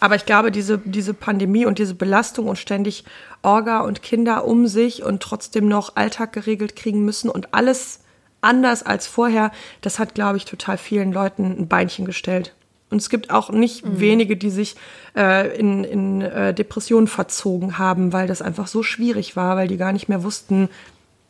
Aber 0.00 0.16
ich 0.16 0.26
glaube, 0.26 0.50
diese, 0.50 0.78
diese 0.78 1.14
Pandemie 1.14 1.66
und 1.66 1.78
diese 1.78 1.94
Belastung 1.94 2.48
und 2.48 2.58
ständig 2.58 3.04
Orga 3.42 3.80
und 3.80 4.02
Kinder 4.02 4.44
um 4.44 4.66
sich 4.66 5.02
und 5.02 5.22
trotzdem 5.22 5.68
noch 5.68 5.96
Alltag 5.96 6.32
geregelt 6.32 6.74
kriegen 6.76 7.04
müssen 7.04 7.30
und 7.30 7.54
alles 7.54 8.00
anders 8.40 8.82
als 8.82 9.06
vorher. 9.06 9.52
Das 9.82 9.98
hat, 9.98 10.14
glaube 10.14 10.36
ich, 10.36 10.44
total 10.44 10.78
vielen 10.78 11.12
Leuten 11.12 11.56
ein 11.58 11.68
Beinchen 11.68 12.04
gestellt. 12.04 12.54
Und 12.90 12.98
es 12.98 13.10
gibt 13.10 13.30
auch 13.30 13.50
nicht 13.50 13.84
mhm. 13.84 14.00
wenige, 14.00 14.36
die 14.36 14.50
sich 14.50 14.76
äh, 15.16 15.56
in, 15.58 15.82
in 15.84 16.22
äh, 16.22 16.54
Depressionen 16.54 17.08
verzogen 17.08 17.78
haben, 17.78 18.12
weil 18.12 18.28
das 18.28 18.42
einfach 18.42 18.68
so 18.68 18.82
schwierig 18.82 19.34
war, 19.34 19.56
weil 19.56 19.68
die 19.68 19.76
gar 19.76 19.92
nicht 19.92 20.08
mehr 20.08 20.22
wussten, 20.22 20.68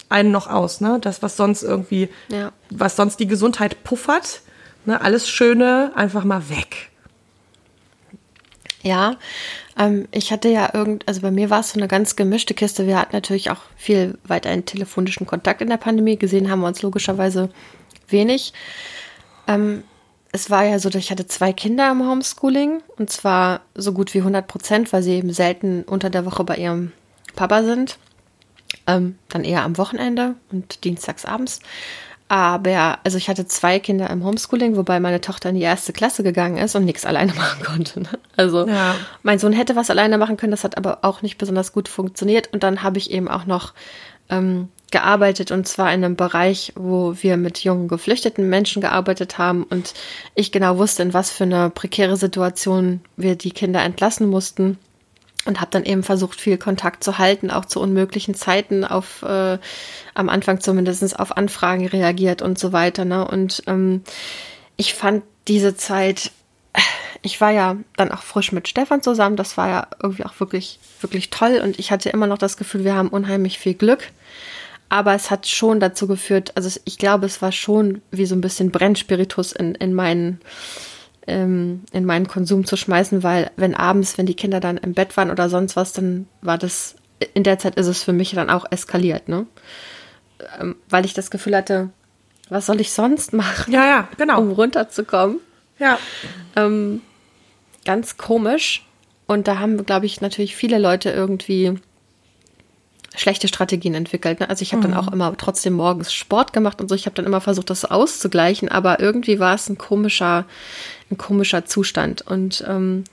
einen 0.09 0.31
noch 0.31 0.47
aus, 0.47 0.81
ne? 0.81 0.99
Das, 1.01 1.23
was 1.23 1.37
sonst 1.37 1.63
irgendwie, 1.63 2.09
ja. 2.29 2.53
was 2.71 2.95
sonst 2.97 3.19
die 3.19 3.27
Gesundheit 3.27 3.83
puffert, 3.83 4.43
ne? 4.85 5.01
Alles 5.01 5.29
Schöne 5.29 5.93
einfach 5.97 6.25
mal 6.25 6.49
weg. 6.49 6.91
Ja, 8.83 9.17
ähm, 9.77 10.07
ich 10.13 10.31
hatte 10.31 10.49
ja 10.49 10.71
irgend, 10.73 11.09
also 11.09 11.21
bei 11.23 11.33
mir 11.33 11.51
war 11.51 11.61
es 11.61 11.71
so 11.71 11.81
eine 11.81 11.89
ganz 11.89 12.15
gemischte 12.15 12.55
Kiste. 12.55 12.87
Wir 12.87 13.01
hatten 13.01 13.17
natürlich 13.17 13.51
auch 13.51 13.63
viel 13.77 14.17
weiterhin 14.25 14.65
telefonischen 14.65 15.27
Kontakt 15.27 15.61
in 15.61 15.69
der 15.69 15.77
Pandemie. 15.77 16.17
Gesehen 16.17 16.51
haben 16.51 16.61
wir 16.61 16.69
uns 16.69 16.83
logischerweise 16.83 17.51
wenig. 18.09 18.53
Ähm, 19.49 19.83
es 20.37 20.51
war 20.51 20.65
ja 20.65 20.79
so, 20.79 20.91
dass 20.91 21.03
ich 21.03 21.11
hatte 21.11 21.27
zwei 21.27 21.55
Kinder 21.55 21.91
im 21.91 22.07
Homeschooling 22.07 22.83
und 22.99 23.09
zwar 23.09 23.63
so 23.75 23.93
gut 23.93 24.13
wie 24.13 24.19
100 24.19 24.47
Prozent, 24.47 24.93
weil 24.93 25.03
sie 25.03 25.13
eben 25.13 25.33
selten 25.33 25.83
unter 25.85 26.11
der 26.11 26.27
Woche 26.27 26.45
bei 26.45 26.57
ihrem 26.57 26.93
Papa 27.35 27.63
sind. 27.63 27.97
Ähm, 28.87 29.17
dann 29.31 29.45
eher 29.45 29.63
am 29.63 29.79
Wochenende 29.79 30.35
und 30.53 30.85
dienstags 30.85 31.25
abends. 31.25 31.61
Aber 32.29 32.99
also 33.03 33.17
ich 33.17 33.31
hatte 33.31 33.47
zwei 33.47 33.79
Kinder 33.79 34.11
im 34.11 34.25
Homeschooling, 34.25 34.77
wobei 34.77 35.01
meine 35.01 35.23
Tochter 35.23 35.49
in 35.49 35.55
die 35.55 35.63
erste 35.63 35.95
Klasse 35.95 36.23
gegangen 36.23 36.59
ist 36.59 36.77
und 36.77 36.85
nichts 36.85 37.07
alleine 37.07 37.33
machen 37.37 37.65
konnte. 37.65 38.01
Ne? 38.01 38.11
Also 38.37 38.69
ja. 38.69 38.95
mein 39.23 39.39
Sohn 39.39 39.55
hätte 39.55 39.75
was 39.75 39.89
alleine 39.89 40.19
machen 40.19 40.37
können, 40.37 40.51
das 40.51 40.65
hat 40.65 40.77
aber 40.77 40.99
auch 41.01 41.23
nicht 41.23 41.39
besonders 41.39 41.73
gut 41.73 41.89
funktioniert. 41.89 42.53
Und 42.53 42.63
dann 42.63 42.83
habe 42.83 42.99
ich 42.99 43.11
eben 43.11 43.29
auch 43.29 43.47
noch 43.47 43.73
ähm, 44.29 44.69
gearbeitet 44.91 45.51
und 45.51 45.67
zwar 45.67 45.93
in 45.93 46.05
einem 46.05 46.17
Bereich, 46.17 46.73
wo 46.77 47.15
wir 47.21 47.37
mit 47.37 47.59
jungen 47.65 47.89
geflüchteten 47.89 48.49
Menschen 48.49 48.81
gearbeitet 48.81 49.37
haben 49.37 49.65
und 49.65 49.95
ich 50.35 50.53
genau 50.53 50.79
wusste, 50.79 51.03
in 51.03 51.13
was 51.13 51.31
für 51.31 51.45
eine 51.45 51.71
prekäre 51.71 52.17
Situation 52.17 53.01
wir 53.17 53.35
die 53.35 53.51
Kinder 53.51 53.83
entlassen 53.83 54.29
mussten 54.29 54.79
und 55.47 55.61
habe 55.61 55.71
dann 55.71 55.85
eben 55.85 56.03
versucht, 56.03 56.41
viel 56.41 56.59
Kontakt 56.59 57.03
zu 57.03 57.19
halten, 57.19 57.51
auch 57.51 57.65
zu 57.65 57.81
unmöglichen 57.81 58.35
Zeiten 58.35 58.85
auf 58.85 59.23
äh, 59.23 59.59
am 60.15 60.29
Anfang 60.29 60.61
zumindest 60.61 61.19
auf 61.19 61.37
Anfragen 61.37 61.87
reagiert 61.87 62.43
und 62.43 62.59
so 62.59 62.73
weiter. 62.73 63.05
Ne? 63.05 63.27
Und 63.27 63.63
ähm, 63.67 64.03
ich 64.77 64.95
fand 64.95 65.23
diese 65.49 65.77
Zeit, 65.77 66.33
ich 67.23 67.41
war 67.41 67.51
ja 67.51 67.77
dann 67.97 68.13
auch 68.13 68.23
frisch 68.23 68.53
mit 68.53 68.69
Stefan 68.69 69.03
zusammen, 69.03 69.37
das 69.37 69.57
war 69.57 69.69
ja 69.69 69.87
irgendwie 70.03 70.25
auch 70.25 70.39
wirklich, 70.39 70.79
wirklich 71.01 71.31
toll 71.31 71.61
und 71.63 71.79
ich 71.79 71.91
hatte 71.91 72.11
immer 72.11 72.27
noch 72.27 72.39
das 72.39 72.57
Gefühl, 72.57 72.85
wir 72.85 72.95
haben 72.95 73.09
unheimlich 73.09 73.59
viel 73.59 73.75
Glück. 73.75 74.11
Aber 74.89 75.15
es 75.15 75.31
hat 75.31 75.47
schon 75.47 75.81
dazu 75.81 76.07
geführt, 76.07 76.53
also 76.55 76.81
ich 76.85 76.99
glaube, 76.99 77.27
es 77.27 77.43
war 77.43 77.53
schon 77.53 78.03
wie 78.11 78.27
so 78.27 78.35
ein 78.35 78.41
bisschen 78.41 78.71
Brennspiritus 78.71 79.53
in, 79.53 79.75
in 79.75 79.95
meinen 79.95 80.41
ähm, 81.27 81.83
in 81.93 82.05
meinen 82.05 82.29
Konsum 82.29 82.65
zu 82.65 82.77
schmeißen, 82.77 83.23
weil 83.23 83.51
wenn 83.57 83.75
abends, 83.75 84.17
wenn 84.17 84.27
die 84.27 84.35
Kinder 84.35 84.61
dann 84.61 84.77
im 84.77 84.95
Bett 84.95 85.17
waren 85.17 85.31
oder 85.31 85.49
sonst 85.49 85.77
was, 85.77 85.93
dann 85.93 86.29
war 86.41 86.57
das, 86.57 86.95
in 87.35 87.43
der 87.43 87.59
Zeit 87.59 87.75
ist 87.77 87.89
es 87.89 88.03
für 88.03 88.13
mich 88.13 88.33
dann 88.33 88.51
auch 88.51 88.65
eskaliert, 88.71 89.29
ne? 89.29 89.47
Ähm, 90.61 90.77
weil 90.89 91.05
ich 91.05 91.15
das 91.15 91.31
Gefühl 91.31 91.57
hatte, 91.57 91.91
was 92.49 92.67
soll 92.67 92.81
ich 92.81 92.93
sonst 92.93 93.33
machen? 93.33 93.73
Ja, 93.73 93.87
ja, 93.87 94.09
genau. 94.17 94.39
Um 94.41 94.53
runterzukommen. 94.53 95.41
Ja. 95.79 95.99
Ähm, 96.55 97.03
ganz 97.85 98.17
komisch. 98.17 98.87
Und 99.27 99.49
da 99.49 99.59
haben, 99.59 99.85
glaube 99.85 100.07
ich, 100.07 100.21
natürlich 100.21 100.55
viele 100.55 100.79
Leute 100.79 101.11
irgendwie 101.11 101.81
schlechte 103.17 103.49
Strategien 103.49 103.95
entwickelt. 103.95 104.41
Ne? 104.41 104.49
Also 104.49 104.63
ich 104.63 104.73
habe 104.73 104.87
mhm. 104.87 104.93
dann 104.93 105.01
auch 105.01 105.13
immer 105.13 105.37
trotzdem 105.37 105.73
morgens 105.73 106.13
Sport 106.13 106.53
gemacht 106.53 106.81
und 106.81 106.89
so. 106.89 106.95
Ich 106.95 107.07
habe 107.07 107.17
dann 107.17 107.27
immer 107.27 107.41
versucht, 107.41 107.71
das 107.71 107.85
auszugleichen, 107.85 108.69
aber 108.69 109.01
irgendwie 109.01 109.39
war 109.41 109.55
es 109.55 109.69
ein 109.69 109.79
komischer, 109.79 110.45
ein 111.11 111.19
komischer 111.19 111.65
Zustand. 111.65 112.23
Und 112.23 112.65
ähm, 112.69 113.05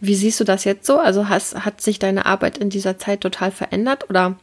wie 0.00 0.14
siehst 0.14 0.38
du 0.38 0.44
das 0.44 0.64
jetzt 0.64 0.86
so? 0.86 0.98
Also 0.98 1.28
hast, 1.28 1.64
hat 1.64 1.80
sich 1.80 1.98
deine 1.98 2.26
Arbeit 2.26 2.58
in 2.58 2.70
dieser 2.70 2.98
Zeit 2.98 3.22
total 3.22 3.50
verändert 3.50 4.08
oder 4.08 4.36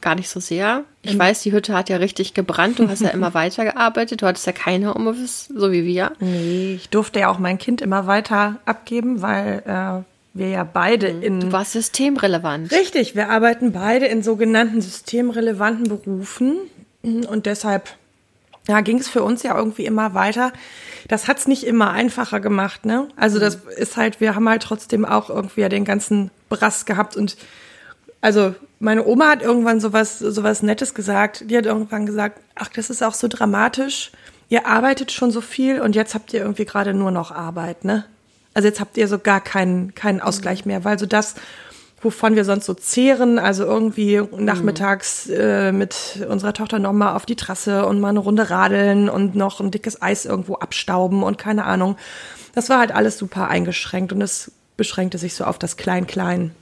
gar 0.00 0.14
nicht 0.14 0.28
so 0.28 0.40
sehr? 0.40 0.84
Ich 1.02 1.14
mhm. 1.14 1.18
weiß, 1.18 1.42
die 1.42 1.52
Hütte 1.52 1.74
hat 1.74 1.88
ja 1.88 1.98
richtig 1.98 2.34
gebrannt. 2.34 2.78
Du 2.78 2.88
hast 2.88 3.02
ja 3.02 3.08
immer 3.10 3.34
weitergearbeitet. 3.34 4.22
Du 4.22 4.26
hattest 4.26 4.46
ja 4.46 4.52
keine 4.52 4.94
Homeoffice, 4.94 5.48
so 5.54 5.72
wie 5.72 5.84
wir. 5.84 6.12
Nee, 6.20 6.74
ich 6.74 6.88
durfte 6.88 7.20
ja 7.20 7.28
auch 7.28 7.38
mein 7.38 7.58
Kind 7.58 7.80
immer 7.80 8.06
weiter 8.06 8.56
abgeben, 8.64 9.22
weil 9.22 9.62
äh, 9.66 10.13
wir 10.34 10.48
ja 10.48 10.64
beide 10.64 11.12
mhm. 11.12 11.22
in. 11.22 11.40
Du 11.40 11.52
warst 11.52 11.72
systemrelevant. 11.72 12.70
Richtig, 12.72 13.14
wir 13.14 13.30
arbeiten 13.30 13.72
beide 13.72 14.06
in 14.06 14.22
sogenannten 14.22 14.82
systemrelevanten 14.82 15.88
Berufen. 15.88 16.58
Und 17.02 17.46
deshalb 17.46 17.90
ja, 18.66 18.80
ging 18.80 18.98
es 18.98 19.08
für 19.08 19.22
uns 19.22 19.42
ja 19.42 19.56
irgendwie 19.56 19.84
immer 19.84 20.14
weiter. 20.14 20.52
Das 21.08 21.28
hat's 21.28 21.46
nicht 21.46 21.64
immer 21.64 21.90
einfacher 21.90 22.40
gemacht, 22.40 22.86
ne? 22.86 23.08
Also 23.16 23.38
das 23.38 23.58
mhm. 23.58 23.70
ist 23.76 23.96
halt, 23.96 24.20
wir 24.20 24.34
haben 24.34 24.48
halt 24.48 24.62
trotzdem 24.62 25.04
auch 25.04 25.30
irgendwie 25.30 25.60
ja 25.60 25.68
den 25.68 25.84
ganzen 25.84 26.30
Brass 26.48 26.86
gehabt 26.86 27.16
und 27.16 27.36
also 28.20 28.54
meine 28.80 29.06
Oma 29.06 29.28
hat 29.28 29.42
irgendwann 29.42 29.80
sowas, 29.80 30.18
sowas 30.18 30.62
Nettes 30.62 30.94
gesagt. 30.94 31.50
Die 31.50 31.56
hat 31.58 31.66
irgendwann 31.66 32.06
gesagt, 32.06 32.40
ach, 32.54 32.68
das 32.68 32.88
ist 32.88 33.02
auch 33.02 33.12
so 33.12 33.28
dramatisch. 33.28 34.12
Ihr 34.48 34.66
arbeitet 34.66 35.12
schon 35.12 35.30
so 35.30 35.42
viel 35.42 35.80
und 35.80 35.94
jetzt 35.94 36.14
habt 36.14 36.32
ihr 36.32 36.40
irgendwie 36.40 36.64
gerade 36.64 36.94
nur 36.94 37.10
noch 37.10 37.30
Arbeit, 37.30 37.84
ne? 37.84 38.04
Also 38.54 38.68
jetzt 38.68 38.80
habt 38.80 38.96
ihr 38.96 39.08
so 39.08 39.18
gar 39.18 39.40
keinen, 39.40 39.94
keinen 39.94 40.20
Ausgleich 40.20 40.64
mehr, 40.64 40.84
weil 40.84 40.98
so 40.98 41.06
das, 41.06 41.34
wovon 42.00 42.36
wir 42.36 42.44
sonst 42.44 42.66
so 42.66 42.74
zehren, 42.74 43.38
also 43.38 43.64
irgendwie 43.64 44.22
nachmittags 44.36 45.28
äh, 45.28 45.72
mit 45.72 46.24
unserer 46.28 46.52
Tochter 46.52 46.78
nochmal 46.78 47.16
auf 47.16 47.26
die 47.26 47.36
Trasse 47.36 47.86
und 47.86 48.00
mal 48.00 48.10
eine 48.10 48.20
Runde 48.20 48.50
radeln 48.50 49.08
und 49.08 49.34
noch 49.34 49.60
ein 49.60 49.72
dickes 49.72 50.00
Eis 50.00 50.24
irgendwo 50.24 50.54
abstauben 50.54 51.22
und 51.22 51.36
keine 51.36 51.64
Ahnung. 51.64 51.96
Das 52.54 52.70
war 52.70 52.78
halt 52.78 52.92
alles 52.92 53.18
super 53.18 53.48
eingeschränkt 53.48 54.12
und 54.12 54.22
es 54.22 54.52
beschränkte 54.76 55.18
sich 55.18 55.34
so 55.34 55.44
auf 55.44 55.58
das 55.58 55.76
Klein-Klein. 55.76 56.52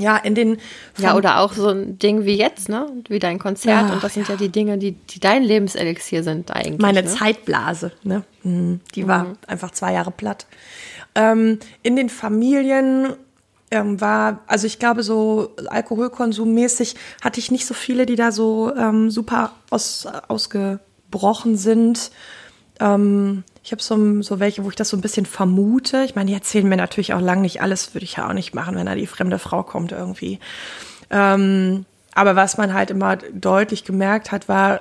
Ja, 0.00 0.16
in 0.16 0.34
den. 0.34 0.58
Ja, 0.98 1.14
oder 1.14 1.38
auch 1.38 1.52
so 1.52 1.68
ein 1.68 1.98
Ding 1.98 2.24
wie 2.24 2.36
jetzt, 2.36 2.68
ne? 2.68 2.88
Wie 3.08 3.18
dein 3.18 3.38
Konzert. 3.38 3.84
Ach, 3.88 3.92
und 3.94 4.02
das 4.02 4.14
sind 4.14 4.26
ja. 4.26 4.34
ja. 4.34 4.38
die 4.38 4.48
Dinge, 4.48 4.78
die, 4.78 4.92
die 4.92 5.20
dein 5.20 5.42
Lebenselixier 5.44 6.24
sind 6.24 6.50
eigentlich. 6.50 6.80
Meine 6.80 7.02
ne? 7.02 7.08
Zeitblase, 7.08 7.92
ne? 8.02 8.24
Mhm. 8.42 8.80
Die 8.94 9.06
war 9.06 9.24
mhm. 9.24 9.36
einfach 9.46 9.70
zwei 9.70 9.92
Jahre 9.92 10.10
platt. 10.10 10.46
Ähm, 11.14 11.58
in 11.82 11.96
den 11.96 12.08
Familien 12.08 13.14
ähm, 13.70 14.00
war, 14.00 14.40
also 14.46 14.66
ich 14.66 14.78
glaube, 14.78 15.02
so 15.02 15.52
alkoholkonsummäßig 15.68 16.94
hatte 17.22 17.40
ich 17.40 17.50
nicht 17.50 17.66
so 17.66 17.74
viele, 17.74 18.06
die 18.06 18.16
da 18.16 18.32
so 18.32 18.74
ähm, 18.76 19.10
super 19.10 19.52
aus, 19.70 20.06
ausgebrochen 20.28 21.56
sind. 21.56 22.10
Ähm, 22.80 23.44
ich 23.64 23.72
habe 23.72 23.82
so, 23.82 24.22
so 24.22 24.40
welche, 24.40 24.64
wo 24.64 24.70
ich 24.70 24.76
das 24.76 24.88
so 24.88 24.96
ein 24.96 25.00
bisschen 25.02 25.26
vermute. 25.26 26.04
Ich 26.04 26.14
meine, 26.14 26.28
die 26.28 26.34
erzählen 26.34 26.68
mir 26.68 26.76
natürlich 26.76 27.14
auch 27.14 27.20
lang 27.20 27.40
nicht 27.40 27.62
alles, 27.62 27.94
würde 27.94 28.04
ich 28.04 28.16
ja 28.16 28.28
auch 28.28 28.32
nicht 28.32 28.54
machen, 28.54 28.76
wenn 28.76 28.86
da 28.86 28.94
die 28.94 29.06
fremde 29.06 29.38
Frau 29.38 29.62
kommt 29.62 29.92
irgendwie. 29.92 30.38
Ähm, 31.10 31.86
aber 32.14 32.36
was 32.36 32.58
man 32.58 32.74
halt 32.74 32.90
immer 32.90 33.16
deutlich 33.16 33.84
gemerkt 33.84 34.32
hat, 34.32 34.48
war, 34.48 34.80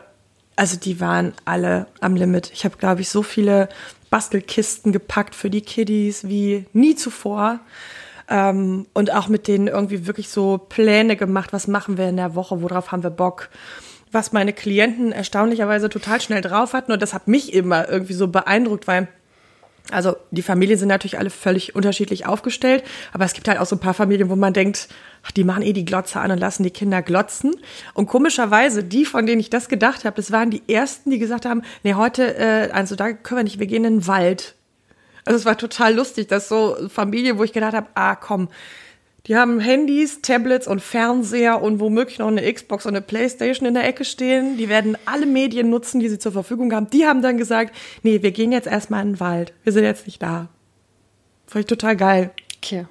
also 0.56 0.78
die 0.78 1.00
waren 1.00 1.34
alle 1.46 1.88
am 2.02 2.16
Limit. 2.16 2.52
Ich 2.54 2.66
habe, 2.66 2.78
glaube 2.78 3.02
ich, 3.02 3.10
so 3.10 3.24
viele 3.24 3.70
Bastelkisten 4.12 4.92
gepackt 4.92 5.34
für 5.34 5.50
die 5.50 5.62
Kiddies 5.62 6.28
wie 6.28 6.66
nie 6.74 6.96
zuvor. 6.96 7.62
Ähm, 8.30 8.86
und 8.94 9.12
auch 9.12 9.28
mit 9.28 9.48
denen 9.48 9.68
irgendwie 9.68 10.06
wirklich 10.06 10.30
so 10.30 10.60
Pläne 10.60 11.16
gemacht, 11.16 11.52
was 11.54 11.68
machen 11.68 11.98
wir 11.98 12.10
in 12.10 12.18
der 12.18 12.36
Woche, 12.36 12.62
worauf 12.62 12.92
haben 12.92 13.02
wir 13.02 13.10
Bock. 13.10 13.50
Was 14.12 14.34
meine 14.34 14.54
Klienten 14.54 15.12
erstaunlicherweise 15.12 15.90
total 15.90 16.22
schnell 16.22 16.42
drauf 16.42 16.74
hatten. 16.74 16.92
Und 16.92 17.02
das 17.02 17.14
hat 17.14 17.28
mich 17.28 17.54
immer 17.54 17.90
irgendwie 17.90 18.14
so 18.14 18.28
beeindruckt, 18.28 18.86
weil 18.86 19.08
also 19.90 20.16
die 20.30 20.42
Familien 20.42 20.78
sind 20.78 20.88
natürlich 20.88 21.18
alle 21.18 21.30
völlig 21.30 21.76
unterschiedlich 21.76 22.26
aufgestellt, 22.26 22.84
aber 23.14 23.26
es 23.26 23.34
gibt 23.34 23.48
halt 23.48 23.60
auch 23.60 23.66
so 23.66 23.76
ein 23.76 23.80
paar 23.80 23.94
Familien, 23.94 24.30
wo 24.30 24.36
man 24.36 24.54
denkt, 24.54 24.88
ach, 25.24 25.32
die 25.32 25.44
machen 25.44 25.64
eh 25.64 25.74
die 25.74 25.86
Glotze 25.86 26.20
an 26.20 26.32
und 26.32 26.38
lassen 26.38 26.64
die 26.64 26.72
Kinder 26.72 27.02
glotzen. 27.02 27.56
Und 27.94 28.08
komischerweise, 28.08 28.84
die, 28.84 29.06
von 29.06 29.26
denen 29.26 29.42
ich 29.42 29.50
das 29.50 29.70
gedacht 29.70 30.06
habe, 30.06 30.16
das 30.16 30.32
waren 30.32 30.52
die 30.52 30.62
ersten, 30.68 31.10
die 31.10 31.20
gesagt 31.20 31.46
haben, 31.46 31.64
nee, 31.84 31.96
heute, 31.96 32.38
äh, 32.38 32.70
also 32.72 32.96
da 32.96 33.12
können 33.12 33.40
wir 33.40 33.44
nicht, 33.44 33.60
wir 33.60 33.68
gehen 33.68 33.84
in 33.84 34.00
den 34.00 34.08
Wald. 34.08 34.56
Also 35.26 35.38
es 35.38 35.46
war 35.46 35.58
total 35.58 35.94
lustig, 35.94 36.28
dass 36.28 36.48
so 36.48 36.78
Familie, 36.90 37.38
wo 37.38 37.44
ich 37.44 37.54
gedacht 37.54 37.74
habe, 37.74 37.88
ah 37.96 38.16
komm, 38.16 38.50
die 39.28 39.36
haben 39.36 39.60
Handys, 39.60 40.22
Tablets 40.22 40.68
und 40.68 40.82
Fernseher 40.82 41.62
und 41.62 41.80
womöglich 41.80 42.18
noch 42.18 42.28
eine 42.28 42.52
Xbox 42.52 42.86
und 42.86 42.96
eine 42.96 43.02
Playstation 43.02 43.68
in 43.68 43.76
der 43.76 43.86
Ecke 43.88 44.04
stehen. 44.04 44.58
Die 44.58 44.68
werden 44.68 44.98
alle 45.06 45.28
Medien 45.28 45.70
nutzen, 45.70 46.00
die 46.00 46.10
sie 46.10 46.18
zur 46.18 46.32
Verfügung 46.32 46.74
haben. 46.74 46.90
Die 46.90 47.06
haben 47.06 47.22
dann 47.22 47.38
gesagt, 47.38 47.76
nee, 48.02 48.24
wir 48.24 48.32
gehen 48.32 48.52
jetzt 48.52 48.68
erstmal 48.68 49.04
in 49.04 49.14
den 49.14 49.20
Wald. 49.20 49.54
Wir 49.64 49.74
sind 49.74 49.84
jetzt 49.84 50.08
nicht 50.08 50.24
da. 50.24 50.48
Fand 51.46 51.66
ich 51.66 51.70
total 51.70 51.96
geil. 51.96 52.32
Okay. 52.58 52.88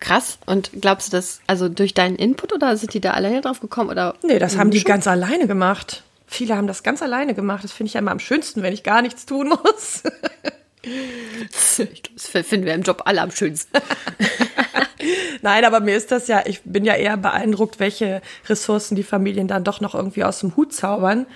Krass. 0.00 0.38
Und 0.46 0.70
glaubst 0.80 1.12
du 1.12 1.16
das, 1.16 1.40
also 1.46 1.68
durch 1.68 1.94
deinen 1.94 2.16
Input 2.16 2.52
oder 2.52 2.76
sind 2.76 2.92
die 2.92 3.00
da 3.00 3.12
alleine 3.12 3.40
drauf 3.40 3.60
gekommen? 3.60 3.90
Oder 3.90 4.16
nee, 4.22 4.40
das 4.40 4.58
haben 4.58 4.72
die 4.72 4.82
ganz 4.82 5.06
alleine 5.06 5.46
gemacht. 5.46 6.02
Viele 6.26 6.56
haben 6.56 6.66
das 6.66 6.82
ganz 6.82 7.02
alleine 7.02 7.34
gemacht. 7.34 7.62
Das 7.62 7.72
finde 7.72 7.88
ich 7.88 7.94
ja 7.94 8.00
immer 8.00 8.10
am 8.10 8.18
schönsten, 8.18 8.62
wenn 8.62 8.74
ich 8.74 8.82
gar 8.82 9.02
nichts 9.02 9.26
tun 9.26 9.50
muss. 9.50 10.02
das 10.84 12.46
finden 12.46 12.66
wir 12.66 12.74
im 12.74 12.82
Job 12.82 13.02
alle 13.04 13.20
am 13.20 13.30
schönsten. 13.30 13.78
Nein, 15.42 15.64
aber 15.64 15.80
mir 15.80 15.96
ist 15.96 16.10
das 16.10 16.28
ja, 16.28 16.42
ich 16.46 16.62
bin 16.62 16.84
ja 16.84 16.94
eher 16.94 17.16
beeindruckt, 17.16 17.78
welche 17.80 18.22
Ressourcen 18.48 18.96
die 18.96 19.02
Familien 19.02 19.48
dann 19.48 19.64
doch 19.64 19.80
noch 19.80 19.94
irgendwie 19.94 20.24
aus 20.24 20.40
dem 20.40 20.56
Hut 20.56 20.72
zaubern. 20.72 21.26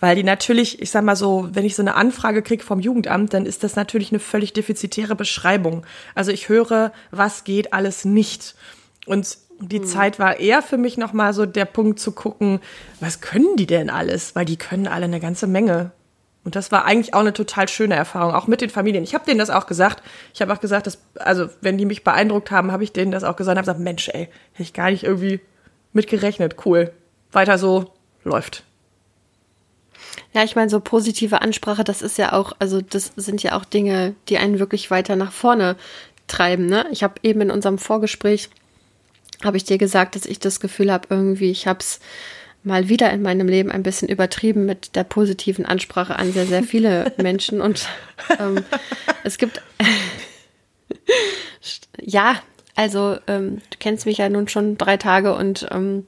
Weil 0.00 0.16
die 0.16 0.24
natürlich, 0.24 0.82
ich 0.82 0.90
sag 0.90 1.04
mal 1.04 1.16
so, 1.16 1.48
wenn 1.52 1.64
ich 1.64 1.76
so 1.76 1.82
eine 1.82 1.94
Anfrage 1.94 2.42
kriege 2.42 2.62
vom 2.62 2.80
Jugendamt, 2.80 3.32
dann 3.32 3.46
ist 3.46 3.62
das 3.64 3.76
natürlich 3.76 4.10
eine 4.12 4.18
völlig 4.18 4.52
defizitäre 4.52 5.14
Beschreibung. 5.14 5.86
Also 6.14 6.30
ich 6.30 6.48
höre, 6.48 6.92
was 7.10 7.44
geht 7.44 7.72
alles 7.72 8.04
nicht. 8.04 8.54
Und 9.06 9.38
die 9.60 9.78
hm. 9.78 9.86
Zeit 9.86 10.18
war 10.18 10.40
eher 10.40 10.62
für 10.62 10.76
mich 10.76 10.98
nochmal 10.98 11.32
so 11.32 11.46
der 11.46 11.64
Punkt 11.64 12.00
zu 12.00 12.12
gucken, 12.12 12.60
was 13.00 13.20
können 13.20 13.56
die 13.56 13.66
denn 13.66 13.88
alles? 13.88 14.34
Weil 14.34 14.44
die 14.44 14.56
können 14.56 14.88
alle 14.88 15.04
eine 15.04 15.20
ganze 15.20 15.46
Menge. 15.46 15.92
Und 16.44 16.56
das 16.56 16.70
war 16.70 16.84
eigentlich 16.84 17.14
auch 17.14 17.20
eine 17.20 17.32
total 17.32 17.68
schöne 17.68 17.94
Erfahrung, 17.94 18.34
auch 18.34 18.46
mit 18.46 18.60
den 18.60 18.68
Familien. 18.68 19.02
Ich 19.02 19.14
habe 19.14 19.24
denen 19.24 19.38
das 19.38 19.48
auch 19.50 19.66
gesagt. 19.66 20.02
Ich 20.34 20.42
habe 20.42 20.52
auch 20.52 20.60
gesagt, 20.60 20.86
dass, 20.86 20.98
also 21.18 21.48
wenn 21.62 21.78
die 21.78 21.86
mich 21.86 22.04
beeindruckt 22.04 22.50
haben, 22.50 22.70
habe 22.70 22.84
ich 22.84 22.92
denen 22.92 23.12
das 23.12 23.24
auch 23.24 23.36
gesagt. 23.36 23.56
Habe 23.56 23.64
gesagt, 23.64 23.80
Mensch, 23.80 24.08
ey, 24.10 24.28
hätte 24.52 24.62
ich 24.62 24.74
gar 24.74 24.90
nicht 24.90 25.04
irgendwie 25.04 25.40
mitgerechnet. 25.94 26.56
Cool. 26.64 26.92
Weiter 27.32 27.56
so, 27.56 27.92
läuft. 28.24 28.62
Ja, 30.32 30.44
ich 30.44 30.54
meine, 30.54 30.68
so 30.68 30.80
positive 30.80 31.40
Ansprache, 31.40 31.84
das 31.84 32.02
ist 32.02 32.18
ja 32.18 32.32
auch, 32.32 32.52
also 32.58 32.80
das 32.80 33.12
sind 33.16 33.42
ja 33.42 33.56
auch 33.56 33.64
Dinge, 33.64 34.14
die 34.28 34.38
einen 34.38 34.58
wirklich 34.58 34.90
weiter 34.90 35.16
nach 35.16 35.32
vorne 35.32 35.76
treiben. 36.26 36.66
Ne? 36.66 36.86
Ich 36.90 37.02
habe 37.02 37.14
eben 37.22 37.40
in 37.40 37.50
unserem 37.50 37.78
Vorgespräch, 37.78 38.50
habe 39.42 39.56
ich 39.56 39.64
dir 39.64 39.78
gesagt, 39.78 40.16
dass 40.16 40.26
ich 40.26 40.40
das 40.40 40.60
Gefühl 40.60 40.92
habe, 40.92 41.06
irgendwie, 41.10 41.50
ich 41.50 41.66
habe 41.66 41.80
es 41.80 42.00
mal 42.64 42.88
wieder 42.88 43.12
in 43.12 43.22
meinem 43.22 43.46
Leben 43.46 43.70
ein 43.70 43.82
bisschen 43.82 44.08
übertrieben 44.08 44.64
mit 44.64 44.96
der 44.96 45.04
positiven 45.04 45.66
Ansprache 45.66 46.16
an 46.16 46.32
sehr, 46.32 46.46
sehr 46.46 46.62
viele 46.62 47.12
Menschen. 47.18 47.60
Und 47.60 47.86
ähm, 48.40 48.64
es 49.22 49.38
gibt, 49.38 49.62
ja, 52.00 52.36
also 52.74 53.18
ähm, 53.26 53.60
du 53.70 53.78
kennst 53.78 54.06
mich 54.06 54.18
ja 54.18 54.28
nun 54.28 54.48
schon 54.48 54.78
drei 54.78 54.96
Tage 54.96 55.34
und 55.34 55.68
ähm, 55.70 56.06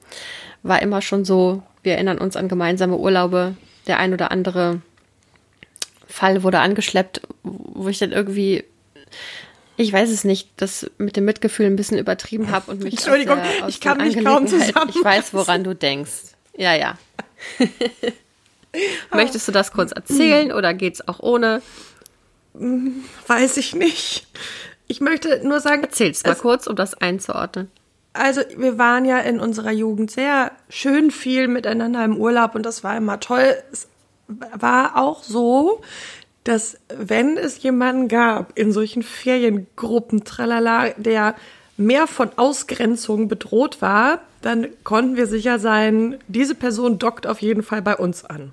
war 0.62 0.82
immer 0.82 1.02
schon 1.02 1.24
so, 1.24 1.62
wir 1.82 1.94
erinnern 1.94 2.18
uns 2.18 2.36
an 2.36 2.48
gemeinsame 2.48 2.96
Urlaube. 2.96 3.56
Der 3.86 3.98
ein 3.98 4.12
oder 4.12 4.32
andere 4.32 4.80
Fall 6.08 6.42
wurde 6.42 6.58
angeschleppt, 6.58 7.20
wo 7.42 7.88
ich 7.88 7.98
dann 7.98 8.12
irgendwie 8.12 8.64
ich 9.78 9.92
weiß 9.92 10.10
es 10.10 10.24
nicht, 10.24 10.48
das 10.56 10.90
mit 10.96 11.16
dem 11.16 11.26
Mitgefühl 11.26 11.66
ein 11.66 11.76
bisschen 11.76 11.98
übertrieben 11.98 12.50
habe 12.50 12.70
und 12.70 12.82
mich 12.82 12.94
Entschuldigung, 12.94 13.38
aus 13.38 13.46
der, 13.46 13.64
aus 13.66 13.74
ich 13.74 13.80
kann 13.80 13.98
mich 13.98 14.24
kaum 14.24 14.46
zusammen. 14.46 14.88
Ich 14.88 15.04
weiß, 15.04 15.34
woran 15.34 15.64
du 15.64 15.74
denkst. 15.74 16.35
Ja, 16.56 16.74
ja. 16.74 16.98
Möchtest 19.12 19.48
du 19.48 19.52
das 19.52 19.72
kurz 19.72 19.92
erzählen 19.92 20.52
oder 20.52 20.74
geht's 20.74 21.06
auch 21.06 21.20
ohne? 21.20 21.62
Weiß 22.54 23.56
ich 23.56 23.74
nicht. 23.74 24.26
Ich 24.86 25.00
möchte 25.00 25.46
nur 25.46 25.60
sagen. 25.60 25.82
Erzähl's 25.82 26.24
mal 26.24 26.34
kurz, 26.34 26.66
um 26.66 26.76
das 26.76 26.94
einzuordnen. 26.94 27.70
Also, 28.12 28.40
wir 28.56 28.78
waren 28.78 29.04
ja 29.04 29.18
in 29.18 29.40
unserer 29.40 29.72
Jugend 29.72 30.10
sehr 30.10 30.52
schön 30.70 31.10
viel 31.10 31.48
miteinander 31.48 32.04
im 32.04 32.16
Urlaub 32.16 32.54
und 32.54 32.64
das 32.64 32.82
war 32.82 32.96
immer 32.96 33.20
toll. 33.20 33.56
Es 33.72 33.88
war 34.54 34.96
auch 34.96 35.22
so, 35.22 35.82
dass 36.44 36.78
wenn 36.88 37.36
es 37.36 37.62
jemanden 37.62 38.08
gab 38.08 38.56
in 38.58 38.72
solchen 38.72 39.02
Feriengruppen, 39.02 40.24
tralala, 40.24 40.90
der 40.96 41.34
mehr 41.76 42.06
von 42.06 42.30
Ausgrenzung 42.36 43.28
bedroht 43.28 43.82
war, 43.82 44.20
dann 44.42 44.68
konnten 44.84 45.16
wir 45.16 45.26
sicher 45.26 45.58
sein, 45.58 46.18
diese 46.28 46.54
Person 46.54 46.98
dockt 46.98 47.26
auf 47.26 47.42
jeden 47.42 47.62
Fall 47.62 47.82
bei 47.82 47.96
uns 47.96 48.24
an. 48.24 48.52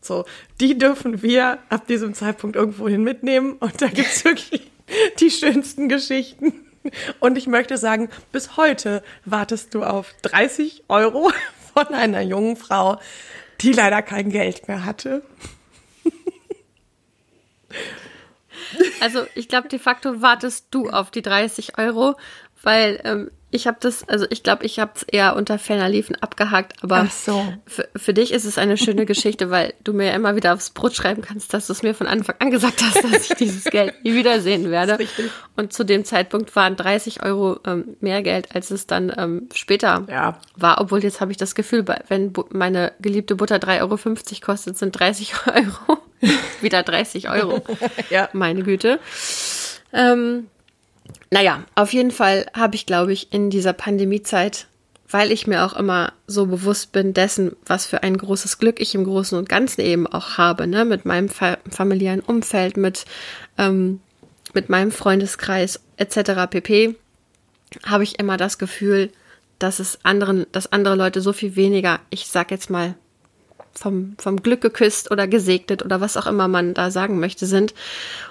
So, 0.00 0.24
die 0.60 0.78
dürfen 0.78 1.22
wir 1.22 1.58
ab 1.68 1.86
diesem 1.86 2.14
Zeitpunkt 2.14 2.56
irgendwohin 2.56 3.02
mitnehmen 3.02 3.52
und 3.54 3.80
da 3.82 3.88
gibt's 3.88 4.24
wirklich 4.24 4.70
die 5.20 5.30
schönsten 5.30 5.88
Geschichten. 5.88 6.52
Und 7.20 7.36
ich 7.36 7.46
möchte 7.46 7.76
sagen, 7.76 8.08
bis 8.32 8.56
heute 8.56 9.02
wartest 9.24 9.74
du 9.74 9.82
auf 9.82 10.14
30 10.22 10.84
Euro 10.88 11.30
von 11.74 11.88
einer 11.88 12.22
jungen 12.22 12.56
Frau, 12.56 12.98
die 13.60 13.72
leider 13.72 14.00
kein 14.02 14.30
Geld 14.30 14.68
mehr 14.68 14.84
hatte. 14.84 15.22
Also 19.00 19.26
ich 19.34 19.48
glaube, 19.48 19.68
de 19.68 19.78
facto 19.78 20.20
wartest 20.20 20.66
du 20.70 20.90
auf 20.90 21.10
die 21.10 21.22
30 21.22 21.78
Euro, 21.78 22.16
weil 22.62 23.00
ähm, 23.04 23.30
ich 23.50 23.66
habe 23.66 23.78
das, 23.80 24.06
also 24.08 24.26
ich 24.28 24.42
glaube, 24.42 24.66
ich 24.66 24.78
habe 24.78 24.92
es 24.94 25.02
eher 25.04 25.34
unter 25.34 25.58
ferner 25.58 25.88
Liefen 25.88 26.16
abgehakt, 26.16 26.74
aber 26.82 27.06
so. 27.06 27.42
für, 27.96 28.12
dich 28.12 28.32
ist 28.32 28.44
es 28.44 28.58
eine 28.58 28.76
schöne 28.76 29.06
Geschichte, 29.06 29.50
weil 29.50 29.72
du 29.82 29.94
mir 29.94 30.12
immer 30.12 30.36
wieder 30.36 30.52
aufs 30.52 30.70
Brot 30.70 30.94
schreiben 30.94 31.22
kannst, 31.22 31.54
dass 31.54 31.66
du 31.66 31.72
es 31.72 31.82
mir 31.82 31.94
von 31.94 32.06
Anfang 32.06 32.36
an 32.40 32.50
gesagt 32.50 32.82
hast, 32.82 33.02
dass 33.02 33.30
ich 33.30 33.36
dieses 33.36 33.64
Geld 33.64 34.04
nie 34.04 34.14
wiedersehen 34.14 34.70
werde. 34.70 34.98
Und 35.56 35.72
zu 35.72 35.84
dem 35.84 36.04
Zeitpunkt 36.04 36.54
waren 36.56 36.76
30 36.76 37.22
Euro 37.22 37.58
ähm, 37.66 37.96
mehr 38.00 38.22
Geld, 38.22 38.54
als 38.54 38.70
es 38.70 38.86
dann 38.86 39.12
ähm, 39.16 39.48
später 39.54 40.04
ja. 40.08 40.38
war. 40.54 40.80
Obwohl 40.80 41.02
jetzt 41.02 41.22
habe 41.22 41.30
ich 41.30 41.38
das 41.38 41.54
Gefühl, 41.54 41.86
wenn 42.08 42.34
meine 42.50 42.92
geliebte 43.00 43.34
Butter 43.34 43.56
3,50 43.56 43.80
Euro 43.80 43.98
kostet, 44.44 44.76
sind 44.76 44.92
30 44.92 45.34
Euro 45.46 45.98
wieder 46.60 46.82
30 46.82 47.30
Euro. 47.30 47.62
ja. 48.10 48.28
Meine 48.34 48.62
Güte. 48.62 48.98
Ähm, 49.92 50.48
naja, 51.30 51.64
auf 51.74 51.92
jeden 51.92 52.10
Fall 52.10 52.46
habe 52.54 52.76
ich, 52.76 52.86
glaube 52.86 53.12
ich, 53.12 53.32
in 53.32 53.50
dieser 53.50 53.72
Pandemiezeit, 53.72 54.66
weil 55.10 55.32
ich 55.32 55.46
mir 55.46 55.64
auch 55.64 55.74
immer 55.74 56.12
so 56.26 56.46
bewusst 56.46 56.92
bin 56.92 57.14
dessen, 57.14 57.56
was 57.66 57.86
für 57.86 58.02
ein 58.02 58.16
großes 58.16 58.58
Glück 58.58 58.80
ich 58.80 58.94
im 58.94 59.04
Großen 59.04 59.38
und 59.38 59.48
Ganzen 59.48 59.80
eben 59.82 60.06
auch 60.06 60.38
habe, 60.38 60.66
ne, 60.66 60.84
mit 60.84 61.04
meinem 61.04 61.28
fa 61.28 61.58
familiären 61.70 62.20
Umfeld, 62.20 62.76
mit, 62.76 63.04
ähm, 63.56 64.00
mit 64.54 64.68
meinem 64.68 64.90
Freundeskreis 64.90 65.80
etc. 65.96 66.50
pp, 66.50 66.96
habe 67.84 68.04
ich 68.04 68.18
immer 68.18 68.36
das 68.36 68.58
Gefühl, 68.58 69.10
dass 69.58 69.80
es 69.80 69.98
anderen, 70.04 70.46
dass 70.52 70.72
andere 70.72 70.94
Leute 70.94 71.20
so 71.20 71.32
viel 71.32 71.56
weniger, 71.56 72.00
ich 72.10 72.26
sag 72.28 72.50
jetzt 72.50 72.70
mal, 72.70 72.94
vom, 73.78 74.14
vom 74.18 74.42
Glück 74.42 74.60
geküsst 74.60 75.10
oder 75.10 75.26
gesegnet 75.26 75.84
oder 75.84 76.00
was 76.00 76.16
auch 76.16 76.26
immer 76.26 76.48
man 76.48 76.74
da 76.74 76.90
sagen 76.90 77.20
möchte 77.20 77.46
sind 77.46 77.74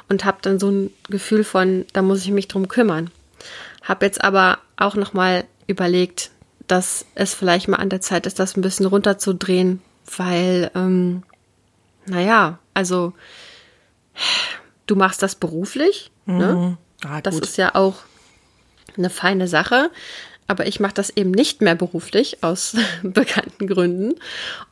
und 0.10 0.26
habe 0.26 0.38
dann 0.42 0.60
so 0.60 0.70
ein 0.70 0.94
Gefühl 1.10 1.44
von, 1.44 1.86
da 1.94 2.02
muss 2.02 2.24
ich 2.24 2.32
mich 2.32 2.48
drum 2.48 2.68
kümmern. 2.68 3.10
Habe 3.82 4.06
jetzt 4.06 4.24
aber 4.24 4.60
auch 4.76 4.96
noch 4.96 5.14
mal 5.14 5.46
überlegt, 5.68 6.32
dass 6.68 7.06
es 7.16 7.34
vielleicht 7.34 7.68
mal 7.68 7.78
an 7.78 7.90
der 7.90 8.02
Zeit 8.02 8.26
ist, 8.26 8.40
das 8.40 8.58
ein 8.58 8.62
bisschen 8.62 8.86
runterzudrehen, 8.86 9.82
weil, 10.18 10.70
ähm, 10.76 11.24
naja, 12.06 12.60
also 12.74 13.14
du 14.86 14.96
machst 14.96 15.24
das 15.24 15.36
beruflich, 15.36 16.12
ne? 16.26 16.34
mhm. 16.34 16.40
ne? 16.40 16.78
Ah, 17.06 17.22
das 17.22 17.38
ist 17.38 17.58
ja 17.58 17.76
auch 17.76 17.96
eine 18.98 19.10
feine 19.10 19.48
Sache 19.48 19.92
aber 20.48 20.68
ich 20.68 20.80
mache 20.80 20.94
das 20.94 21.10
eben 21.10 21.32
nicht 21.32 21.62
mehr 21.62 21.76
beruflich 21.76 22.44
aus 22.44 22.76
bekannten 23.04 23.68
Gründen. 23.68 24.16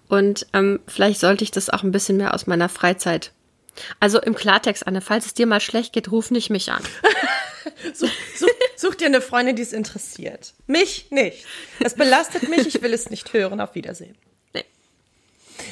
Und 0.07 0.47
ähm, 0.53 0.79
vielleicht 0.87 1.19
sollte 1.19 1.43
ich 1.43 1.51
das 1.51 1.69
auch 1.69 1.83
ein 1.83 1.91
bisschen 1.91 2.17
mehr 2.17 2.33
aus 2.33 2.47
meiner 2.47 2.69
Freizeit. 2.69 3.31
Also 3.99 4.21
im 4.21 4.35
Klartext, 4.35 4.87
Anne, 4.87 5.01
falls 5.01 5.25
es 5.25 5.33
dir 5.33 5.47
mal 5.47 5.59
schlecht 5.59 5.93
geht, 5.93 6.11
ruf 6.11 6.31
nicht 6.31 6.49
mich 6.49 6.71
an. 6.71 6.81
such, 7.93 8.09
such, 8.35 8.47
such 8.77 8.95
dir 8.95 9.07
eine 9.07 9.21
Freundin, 9.21 9.55
die 9.55 9.63
es 9.63 9.73
interessiert. 9.73 10.53
Mich 10.67 11.11
nicht. 11.11 11.45
Es 11.79 11.95
belastet 11.95 12.47
mich, 12.47 12.67
ich 12.67 12.81
will 12.81 12.93
es 12.93 13.09
nicht 13.09 13.33
hören. 13.33 13.59
Auf 13.59 13.75
Wiedersehen. 13.75 14.15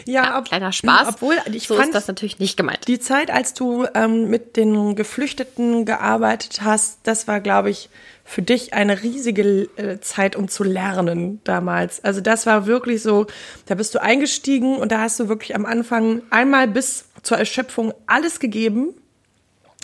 Ja, 0.05 0.23
ja 0.23 0.39
ob, 0.39 0.45
kleiner 0.45 0.71
Spaß. 0.71 1.07
Obwohl, 1.07 1.35
ich 1.51 1.67
so 1.67 1.75
fand 1.75 1.87
ist 1.87 1.95
das 1.95 2.07
natürlich 2.07 2.39
nicht 2.39 2.57
gemeint. 2.57 2.87
Die 2.87 2.99
Zeit, 2.99 3.31
als 3.31 3.53
du 3.53 3.85
ähm, 3.93 4.29
mit 4.29 4.57
den 4.57 4.95
Geflüchteten 4.95 5.85
gearbeitet 5.85 6.61
hast, 6.61 6.99
das 7.03 7.27
war, 7.27 7.39
glaube 7.39 7.69
ich, 7.69 7.89
für 8.25 8.41
dich 8.41 8.73
eine 8.73 9.03
riesige 9.03 9.69
äh, 9.75 9.99
Zeit, 9.99 10.35
um 10.35 10.47
zu 10.47 10.63
lernen 10.63 11.41
damals. 11.43 12.03
Also 12.03 12.21
das 12.21 12.45
war 12.45 12.65
wirklich 12.65 13.01
so, 13.01 13.27
da 13.65 13.75
bist 13.75 13.93
du 13.95 14.01
eingestiegen 14.01 14.77
und 14.77 14.91
da 14.91 14.99
hast 14.99 15.19
du 15.19 15.27
wirklich 15.27 15.55
am 15.55 15.65
Anfang 15.65 16.21
einmal 16.29 16.67
bis 16.67 17.05
zur 17.21 17.37
Erschöpfung 17.37 17.93
alles 18.07 18.39
gegeben. 18.39 18.93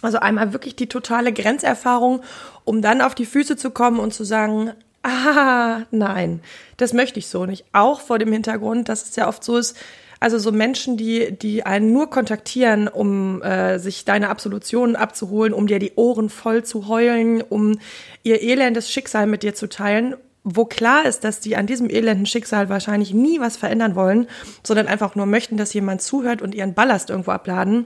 Also 0.02 0.19
einmal 0.19 0.54
wirklich 0.54 0.78
die 0.78 0.88
totale 0.88 1.34
Grenzerfahrung, 1.34 2.22
um 2.63 2.82
dann 2.82 3.02
auf 3.02 3.15
die 3.15 3.26
Füße 3.26 3.58
zu 3.58 3.72
kommen 3.72 4.00
und 4.00 4.13
zu 4.13 4.24
sagen, 4.24 4.72
ah, 5.03 5.81
nein, 5.91 6.41
das 6.77 6.93
möchte 6.93 7.19
ich 7.19 7.27
so 7.27 7.45
nicht. 7.45 7.65
Auch 7.73 8.01
vor 8.01 8.19
dem 8.19 8.31
Hintergrund, 8.31 8.89
dass 8.89 9.09
es 9.09 9.15
ja 9.15 9.27
oft 9.27 9.43
so 9.43 9.57
ist, 9.57 9.77
also 10.19 10.38
so 10.38 10.51
Menschen, 10.51 10.97
die, 10.97 11.31
die 11.31 11.65
einen 11.65 11.93
nur 11.93 12.09
kontaktieren, 12.09 12.88
um 12.88 13.41
äh, 13.41 13.79
sich 13.79 14.03
deine 14.03 14.29
Absolutionen 14.29 14.95
abzuholen, 14.95 15.53
um 15.53 15.67
dir 15.67 15.79
die 15.79 15.93
Ohren 15.95 16.29
voll 16.29 16.63
zu 16.63 16.88
heulen, 16.88 17.41
um 17.41 17.79
ihr 18.23 18.41
elendes 18.41 18.91
Schicksal 18.91 19.27
mit 19.27 19.43
dir 19.43 19.55
zu 19.55 19.69
teilen, 19.69 20.15
wo 20.43 20.65
klar 20.65 21.05
ist, 21.05 21.23
dass 21.23 21.39
die 21.39 21.55
an 21.55 21.67
diesem 21.67 21.89
elenden 21.89 22.25
Schicksal 22.25 22.69
wahrscheinlich 22.69 23.13
nie 23.13 23.39
was 23.39 23.55
verändern 23.55 23.95
wollen, 23.95 24.27
sondern 24.63 24.88
einfach 24.88 25.15
nur 25.15 25.25
möchten, 25.25 25.57
dass 25.57 25.73
jemand 25.73 26.01
zuhört 26.01 26.41
und 26.41 26.55
ihren 26.55 26.73
Ballast 26.73 27.09
irgendwo 27.09 27.31
abladen. 27.31 27.85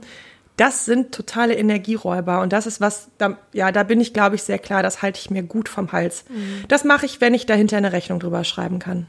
Das 0.57 0.85
sind 0.85 1.13
totale 1.13 1.55
Energieräuber 1.55 2.41
und 2.41 2.53
das 2.53 2.67
ist 2.67 2.79
was, 2.79 3.07
da, 3.17 3.37
ja, 3.53 3.71
da 3.71 3.83
bin 3.83 3.99
ich, 3.99 4.13
glaube 4.13 4.35
ich, 4.35 4.43
sehr 4.43 4.59
klar, 4.59 4.83
das 4.83 5.01
halte 5.01 5.19
ich 5.19 5.31
mir 5.31 5.41
gut 5.41 5.67
vom 5.67 5.91
Hals. 5.91 6.25
Mhm. 6.29 6.65
Das 6.67 6.83
mache 6.83 7.05
ich, 7.05 7.21
wenn 7.21 7.33
ich 7.33 7.45
dahinter 7.45 7.77
eine 7.77 7.91
Rechnung 7.91 8.19
drüber 8.19 8.43
schreiben 8.43 8.79
kann. 8.79 9.07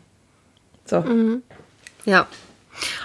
So. 0.87 1.01
Mhm. 1.01 1.43
Ja, 2.07 2.27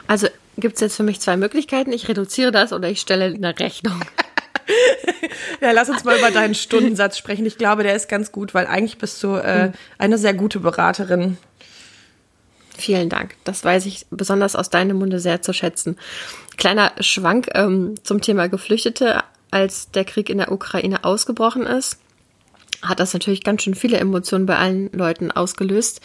also 0.07 0.27
gibt 0.57 0.75
es 0.75 0.81
jetzt 0.81 0.95
für 0.95 1.03
mich 1.03 1.19
zwei 1.19 1.37
Möglichkeiten. 1.37 1.91
Ich 1.91 2.07
reduziere 2.07 2.51
das 2.51 2.73
oder 2.73 2.89
ich 2.89 3.01
stelle 3.01 3.25
eine 3.25 3.57
Rechnung. 3.59 3.99
Ja, 5.61 5.71
lass 5.71 5.89
uns 5.89 6.03
mal 6.03 6.17
über 6.17 6.31
deinen 6.31 6.55
Stundensatz 6.55 7.17
sprechen. 7.17 7.45
Ich 7.45 7.57
glaube, 7.57 7.83
der 7.83 7.95
ist 7.95 8.07
ganz 8.07 8.31
gut, 8.31 8.53
weil 8.53 8.67
eigentlich 8.67 8.97
bist 8.97 9.21
du 9.23 9.35
äh, 9.35 9.71
eine 9.97 10.17
sehr 10.17 10.33
gute 10.33 10.59
Beraterin. 10.59 11.37
Vielen 12.79 13.09
Dank. 13.09 13.35
Das 13.43 13.65
weiß 13.65 13.85
ich 13.87 14.05
besonders 14.09 14.55
aus 14.55 14.69
deinem 14.69 14.97
Munde 14.97 15.19
sehr 15.19 15.41
zu 15.41 15.51
schätzen. 15.51 15.97
Kleiner 16.57 16.93
Schwank 17.01 17.49
ähm, 17.53 17.95
zum 18.03 18.21
Thema 18.21 18.47
Geflüchtete. 18.47 19.21
Als 19.51 19.91
der 19.91 20.05
Krieg 20.05 20.29
in 20.29 20.37
der 20.37 20.51
Ukraine 20.51 21.03
ausgebrochen 21.03 21.63
ist, 21.63 21.97
hat 22.81 22.99
das 22.99 23.13
natürlich 23.13 23.43
ganz 23.43 23.63
schön 23.63 23.75
viele 23.75 23.97
Emotionen 23.97 24.45
bei 24.45 24.57
allen 24.57 24.91
Leuten 24.93 25.31
ausgelöst. 25.31 25.99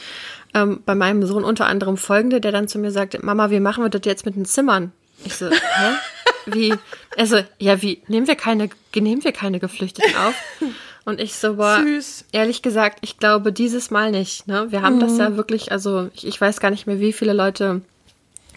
Ähm, 0.53 0.83
bei 0.85 0.95
meinem 0.95 1.25
Sohn 1.27 1.45
unter 1.45 1.67
anderem 1.67 1.97
folgende, 1.97 2.41
der 2.41 2.51
dann 2.51 2.69
zu 2.69 2.79
mir 2.79 2.91
sagte, 2.91 3.25
Mama, 3.25 3.51
wie 3.51 3.61
machen 3.61 3.85
wir 3.85 3.91
das 3.91 4.03
jetzt 4.05 4.27
mit 4.27 4.35
den 4.35 4.47
Zimmern? 4.47 4.93
Ich 5.25 5.37
so, 5.37 5.49
hä? 5.51 5.57
Wie? 6.47 6.75
Also, 7.17 7.43
ja, 7.59 7.81
wie, 7.81 8.03
nehmen 8.09 8.27
wir 8.27 8.35
keine, 8.35 8.69
nehmen 8.95 9.25
wir 9.25 9.33
keine 9.33 9.61
Geflüchteten 9.61 10.15
auf? 10.17 10.35
Und 11.07 11.21
ich 11.21 11.35
so, 11.35 11.57
boah, 11.57 11.81
Süß. 11.83 12.25
ehrlich 12.33 12.63
gesagt, 12.63 12.99
ich 13.03 13.19
glaube 13.19 13.53
dieses 13.53 13.91
Mal 13.91 14.11
nicht. 14.11 14.47
Ne? 14.49 14.67
Wir 14.71 14.81
haben 14.83 15.01
das 15.01 15.19
ja 15.19 15.37
wirklich, 15.37 15.71
also 15.71 16.09
ich, 16.15 16.27
ich 16.27 16.41
weiß 16.41 16.61
gar 16.61 16.71
nicht 16.71 16.87
mehr, 16.87 16.99
wie 16.99 17.13
viele 17.13 17.35
Leute 17.35 17.83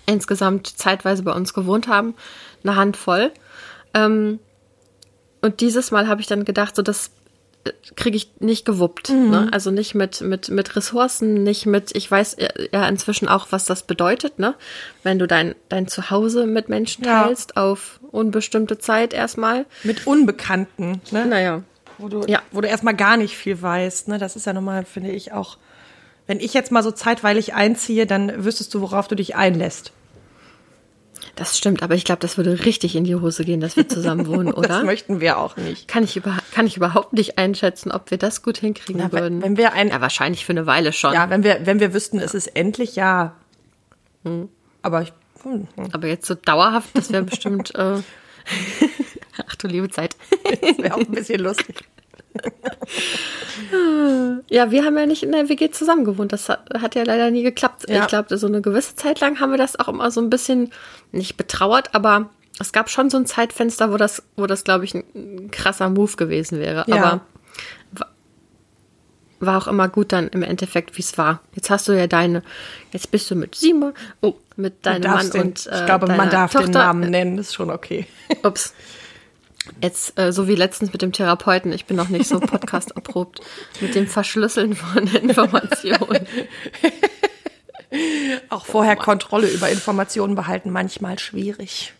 insgesamt 0.05 0.67
zeitweise 0.67 1.23
bei 1.23 1.33
uns 1.33 1.53
gewohnt 1.53 1.87
haben. 1.87 2.15
Eine 2.63 2.75
Handvoll. 2.77 3.31
Ähm, 3.93 4.39
und 5.41 5.59
dieses 5.59 5.91
Mal 5.91 6.07
habe 6.07 6.21
ich 6.21 6.27
dann 6.27 6.45
gedacht, 6.45 6.75
so 6.77 6.81
das 6.81 7.11
äh, 7.65 7.71
kriege 7.97 8.15
ich 8.15 8.31
nicht 8.39 8.63
gewuppt. 8.65 9.09
Ne? 9.09 9.49
Also 9.51 9.69
nicht 9.69 9.93
mit, 9.93 10.21
mit, 10.21 10.47
mit 10.47 10.75
Ressourcen, 10.77 11.43
nicht 11.43 11.65
mit, 11.65 11.95
ich 11.97 12.09
weiß 12.09 12.35
äh, 12.35 12.69
ja 12.71 12.87
inzwischen 12.87 13.27
auch, 13.27 13.47
was 13.51 13.65
das 13.65 13.83
bedeutet, 13.83 14.39
ne? 14.39 14.55
Wenn 15.03 15.19
du 15.19 15.27
dein, 15.27 15.53
dein 15.67 15.87
Zuhause 15.89 16.45
mit 16.45 16.69
Menschen 16.69 17.03
Ja. 17.03 17.23
teilst 17.25 17.57
auf 17.57 17.99
unbestimmte 18.11 18.77
Zeit 18.79 19.13
erstmal. 19.13 19.65
Mit 19.83 20.07
Unbekannten, 20.07 21.01
ne? 21.11 21.25
Naja. 21.25 21.63
Wo 21.97 22.07
du, 22.09 22.21
Ja. 22.27 22.41
wo 22.51 22.61
du 22.61 22.67
erstmal 22.67 22.95
gar 22.95 23.17
nicht 23.17 23.35
viel 23.37 23.61
weißt. 23.61 24.07
Ne? 24.07 24.17
Das 24.17 24.35
ist 24.35 24.45
ja 24.45 24.53
nochmal, 24.53 24.85
finde 24.85 25.11
ich, 25.11 25.31
auch. 25.33 25.57
Wenn 26.25 26.39
ich 26.39 26.53
jetzt 26.53 26.71
mal 26.71 26.83
so 26.83 26.91
zeitweilig 26.91 27.53
einziehe, 27.53 28.05
dann 28.05 28.43
wüsstest 28.43 28.73
du, 28.73 28.81
worauf 28.81 29.07
du 29.07 29.15
dich 29.15 29.35
einlässt. 29.35 29.91
Das 31.35 31.57
stimmt, 31.57 31.83
aber 31.83 31.93
ich 31.95 32.03
glaube, 32.03 32.19
das 32.19 32.37
würde 32.37 32.65
richtig 32.65 32.95
in 32.95 33.03
die 33.03 33.15
Hose 33.15 33.43
gehen, 33.43 33.59
dass 33.59 33.75
wir 33.75 33.87
zusammen 33.87 34.27
wohnen, 34.27 34.47
Das 34.47 34.57
oder? 34.57 34.83
möchten 34.83 35.19
wir 35.19 35.37
auch 35.37 35.55
nicht. 35.57 35.87
Kann 35.87 36.03
ich, 36.03 36.15
über, 36.17 36.37
kann 36.53 36.65
ich 36.67 36.77
überhaupt 36.77 37.13
nicht 37.13 37.37
einschätzen, 37.37 37.91
ob 37.91 38.11
wir 38.11 38.17
das 38.17 38.41
gut 38.43 38.57
hinkriegen 38.57 39.01
Na, 39.03 39.11
würden. 39.11 39.41
wenn 39.41 39.55
wir 39.57 39.73
ein- 39.73 39.89
ja, 39.89 40.01
wahrscheinlich 40.01 40.45
für 40.45 40.51
eine 40.53 40.65
Weile 40.65 40.93
schon. 40.93 41.13
Ja, 41.13 41.29
wenn 41.29 41.43
wir, 41.43 41.65
wenn 41.65 41.79
wir 41.79 41.93
wüssten, 41.93 42.19
es 42.19 42.33
ist 42.33 42.47
endlich 42.55 42.95
ja. 42.95 43.35
Aber 44.81 45.01
ich, 45.03 45.13
hm, 45.43 45.67
hm, 45.75 45.89
Aber 45.93 46.07
jetzt 46.07 46.25
so 46.27 46.33
dauerhaft, 46.35 46.89
das 46.95 47.11
wäre 47.11 47.23
bestimmt. 47.23 47.73
Äh, 47.75 47.99
Ach 49.47 49.55
du 49.55 49.67
liebe 49.67 49.89
Zeit. 49.89 50.15
das 50.61 50.77
wäre 50.77 50.95
auch 50.95 50.99
ein 50.99 51.11
bisschen 51.11 51.39
lustig. 51.39 51.83
Ja, 54.49 54.71
wir 54.71 54.85
haben 54.85 54.97
ja 54.97 55.05
nicht 55.05 55.23
in 55.23 55.31
der 55.31 55.49
WG 55.49 55.71
zusammen 55.71 56.05
gewohnt. 56.05 56.31
Das 56.31 56.49
hat, 56.49 56.69
hat 56.79 56.95
ja 56.95 57.03
leider 57.03 57.31
nie 57.31 57.43
geklappt. 57.43 57.89
Ja. 57.89 58.01
Ich 58.01 58.07
glaube, 58.07 58.37
so 58.37 58.47
eine 58.47 58.61
gewisse 58.61 58.95
Zeit 58.95 59.19
lang 59.19 59.39
haben 59.39 59.51
wir 59.51 59.57
das 59.57 59.79
auch 59.79 59.87
immer 59.87 60.09
so 60.11 60.21
ein 60.21 60.29
bisschen 60.29 60.71
nicht 61.11 61.37
betrauert, 61.37 61.93
aber 61.93 62.29
es 62.59 62.71
gab 62.71 62.89
schon 62.89 63.09
so 63.09 63.17
ein 63.17 63.25
Zeitfenster, 63.25 63.91
wo 63.91 63.97
das, 63.97 64.23
wo 64.35 64.47
das, 64.47 64.63
glaube 64.63 64.85
ich, 64.85 64.93
ein, 64.93 65.51
krasser 65.51 65.89
Move 65.89 66.15
gewesen 66.15 66.59
wäre. 66.59 66.85
Ja. 66.87 66.95
Aber 66.95 67.21
war 69.39 69.57
auch 69.57 69.67
immer 69.67 69.87
gut 69.87 70.11
dann 70.11 70.27
im 70.29 70.43
Endeffekt, 70.43 70.97
wie 70.97 71.01
es 71.01 71.17
war. 71.17 71.41
Jetzt 71.53 71.69
hast 71.69 71.87
du 71.87 71.93
ja 71.93 72.07
deine, 72.07 72.43
jetzt 72.91 73.11
bist 73.11 73.29
du 73.29 73.35
mit 73.35 73.55
Simon, 73.55 73.93
oh, 74.21 74.35
mit 74.55 74.85
deinem 74.85 75.11
Mann 75.11 75.29
den, 75.29 75.41
und 75.41 75.67
äh, 75.67 75.79
ich 75.79 75.85
glaube, 75.85 76.07
man 76.07 76.29
darf 76.29 76.51
Tochter. 76.51 76.67
den 76.67 76.73
Namen 76.73 77.09
nennen, 77.09 77.37
ist 77.37 77.53
schon 77.53 77.69
okay. 77.69 78.07
Ups. 78.43 78.73
Jetzt, 79.81 80.17
äh, 80.17 80.31
so 80.31 80.47
wie 80.47 80.55
letztens 80.55 80.93
mit 80.93 81.01
dem 81.01 81.11
Therapeuten, 81.11 81.73
ich 81.73 81.85
bin 81.85 81.97
noch 81.97 82.09
nicht 82.09 82.27
so 82.27 82.39
podcast 82.39 82.91
erprobt 82.91 83.41
mit 83.81 83.95
dem 83.95 84.07
Verschlüsseln 84.07 84.75
von 84.75 85.07
Informationen. 85.15 86.25
Auch 88.49 88.65
vorher 88.65 88.95
Kontrolle 88.95 89.47
über 89.47 89.69
Informationen 89.69 90.35
behalten, 90.35 90.71
manchmal 90.71 91.19
schwierig. 91.19 91.93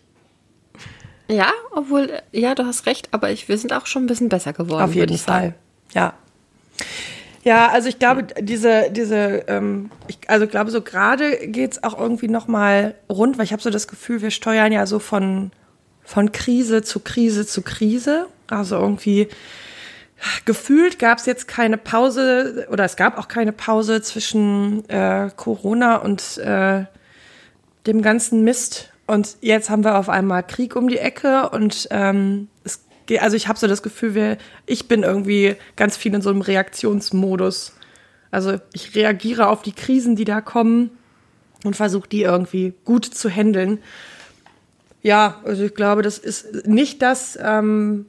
Ja, 1.30 1.52
obwohl, 1.72 2.10
äh, 2.10 2.22
ja, 2.40 2.56
du 2.56 2.66
hast 2.66 2.86
recht, 2.86 3.10
aber 3.12 3.32
ich, 3.32 3.48
wir 3.48 3.58
sind 3.58 3.74
auch 3.74 3.86
schon 3.86 4.04
ein 4.04 4.08
bisschen 4.08 4.30
besser 4.30 4.54
geworden. 4.54 4.84
Auf 4.84 4.96
jeden. 4.96 5.18
Fall. 5.18 5.56
Ja. 5.94 6.14
Ja, 7.44 7.70
also 7.70 7.88
ich 7.88 8.00
glaube, 8.00 8.24
diese, 8.40 8.90
diese, 8.92 9.46
ähm, 9.48 9.90
ich, 10.08 10.20
also 10.28 10.48
glaube, 10.48 10.72
so 10.72 10.82
gerade 10.82 11.48
geht's 11.48 11.84
auch 11.84 11.98
irgendwie 11.98 12.28
nochmal 12.28 12.96
rund, 13.10 13.38
weil 13.38 13.46
ich 13.46 13.54
habe 13.54 13.62
so 13.62 13.70
das 13.70 13.88
Gefühl, 13.88 14.22
wir 14.22 14.32
steuern 14.32 14.72
ja 14.72 14.86
so 14.86 15.00
von, 15.00 15.52
von 16.04 16.32
Krise 16.32 16.82
zu 16.82 17.00
Krise 17.00 17.46
zu 17.46 17.62
Krise. 17.62 18.28
Also 18.48 18.78
irgendwie 18.78 19.28
gefühlt 20.46 21.00
gab's 21.00 21.26
jetzt 21.26 21.48
keine 21.48 21.78
Pause 21.78 22.68
oder 22.72 22.86
es 22.86 22.96
gab 22.96 23.18
auch 23.18 23.28
keine 23.28 23.52
Pause 23.52 24.02
zwischen 24.02 24.88
äh, 24.90 25.30
Corona 25.36 25.98
und 25.98 26.38
äh, 26.40 26.86
dem 27.86 28.02
ganzen 28.02 28.44
Mist. 28.44 28.92
Und 29.06 29.38
jetzt 29.42 29.70
haben 29.70 29.84
wir 29.84 29.98
auf 29.98 30.10
einmal 30.10 30.44
Krieg 30.44 30.76
um 30.76 30.90
die 30.90 30.98
Ecke 30.98 31.50
und 31.50 31.88
ähm, 31.92 32.50
es 32.64 32.87
also 33.20 33.36
ich 33.36 33.48
habe 33.48 33.58
so 33.58 33.68
das 33.68 33.84
Gefühl, 33.84 34.16
wir, 34.16 34.38
ich 34.66 34.88
bin 34.88 35.04
irgendwie 35.04 35.56
ganz 35.76 35.96
viel 35.96 36.14
in 36.14 36.22
so 36.22 36.30
einem 36.30 36.42
Reaktionsmodus. 36.42 37.74
Also 38.32 38.60
ich 38.74 38.96
reagiere 38.96 39.48
auf 39.48 39.62
die 39.62 39.72
Krisen, 39.72 40.16
die 40.16 40.26
da 40.26 40.42
kommen 40.42 40.92
und 41.64 41.76
versuche 41.76 42.10
die 42.10 42.24
irgendwie 42.24 42.74
gut 42.86 43.06
zu 43.06 43.30
handeln. 43.30 43.80
Ja, 45.02 45.42
also 45.46 45.64
ich 45.64 45.74
glaube, 45.74 46.02
das 46.02 46.18
ist 46.18 46.68
nicht 46.68 47.02
das, 47.02 47.38
ähm, 47.42 48.06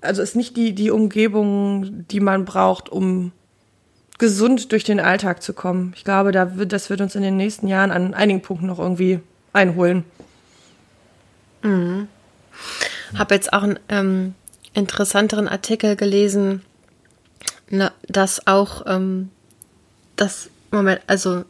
also 0.00 0.22
ist 0.22 0.36
nicht 0.36 0.56
die, 0.56 0.74
die 0.74 0.90
Umgebung, 0.90 2.06
die 2.08 2.20
man 2.20 2.44
braucht, 2.44 2.88
um 2.88 3.32
gesund 4.18 4.72
durch 4.72 4.84
den 4.84 5.00
Alltag 5.00 5.42
zu 5.42 5.52
kommen. 5.52 5.92
Ich 5.96 6.04
glaube, 6.04 6.32
da 6.32 6.56
wird, 6.56 6.72
das 6.72 6.90
wird 6.90 7.00
uns 7.00 7.14
in 7.14 7.22
den 7.22 7.36
nächsten 7.36 7.68
Jahren 7.68 7.92
an 7.92 8.14
einigen 8.14 8.42
Punkten 8.42 8.66
noch 8.66 8.80
irgendwie 8.80 9.20
einholen. 9.52 10.04
Habe 13.16 13.34
jetzt 13.34 13.52
auch 13.52 13.62
einen 13.62 13.78
ähm, 13.88 14.34
interessanteren 14.74 15.48
Artikel 15.48 15.96
gelesen, 15.96 16.62
ne, 17.70 17.92
dass 18.06 18.46
auch 18.46 18.82
ähm, 18.86 19.30
das 20.16 20.50
Moment, 20.70 21.00
also 21.06 21.44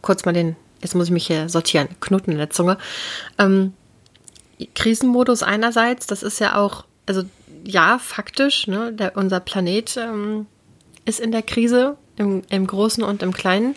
kurz 0.00 0.24
mal 0.24 0.32
den, 0.32 0.56
jetzt 0.80 0.94
muss 0.94 1.06
ich 1.06 1.12
mich 1.12 1.26
hier 1.26 1.48
sortieren, 1.48 1.88
Knoten 2.00 2.32
in 2.32 2.38
der 2.38 2.50
Zunge. 2.50 2.78
Ähm, 3.38 3.74
Krisenmodus 4.74 5.42
einerseits, 5.42 6.06
das 6.06 6.22
ist 6.22 6.38
ja 6.38 6.56
auch, 6.56 6.84
also 7.06 7.22
ja, 7.64 7.98
faktisch, 7.98 8.66
ne, 8.66 8.92
der, 8.92 9.16
unser 9.16 9.40
Planet 9.40 9.96
ähm, 9.96 10.46
ist 11.04 11.20
in 11.20 11.32
der 11.32 11.42
Krise, 11.42 11.96
im, 12.16 12.42
im 12.48 12.66
Großen 12.66 13.02
und 13.02 13.22
im 13.22 13.32
Kleinen. 13.32 13.74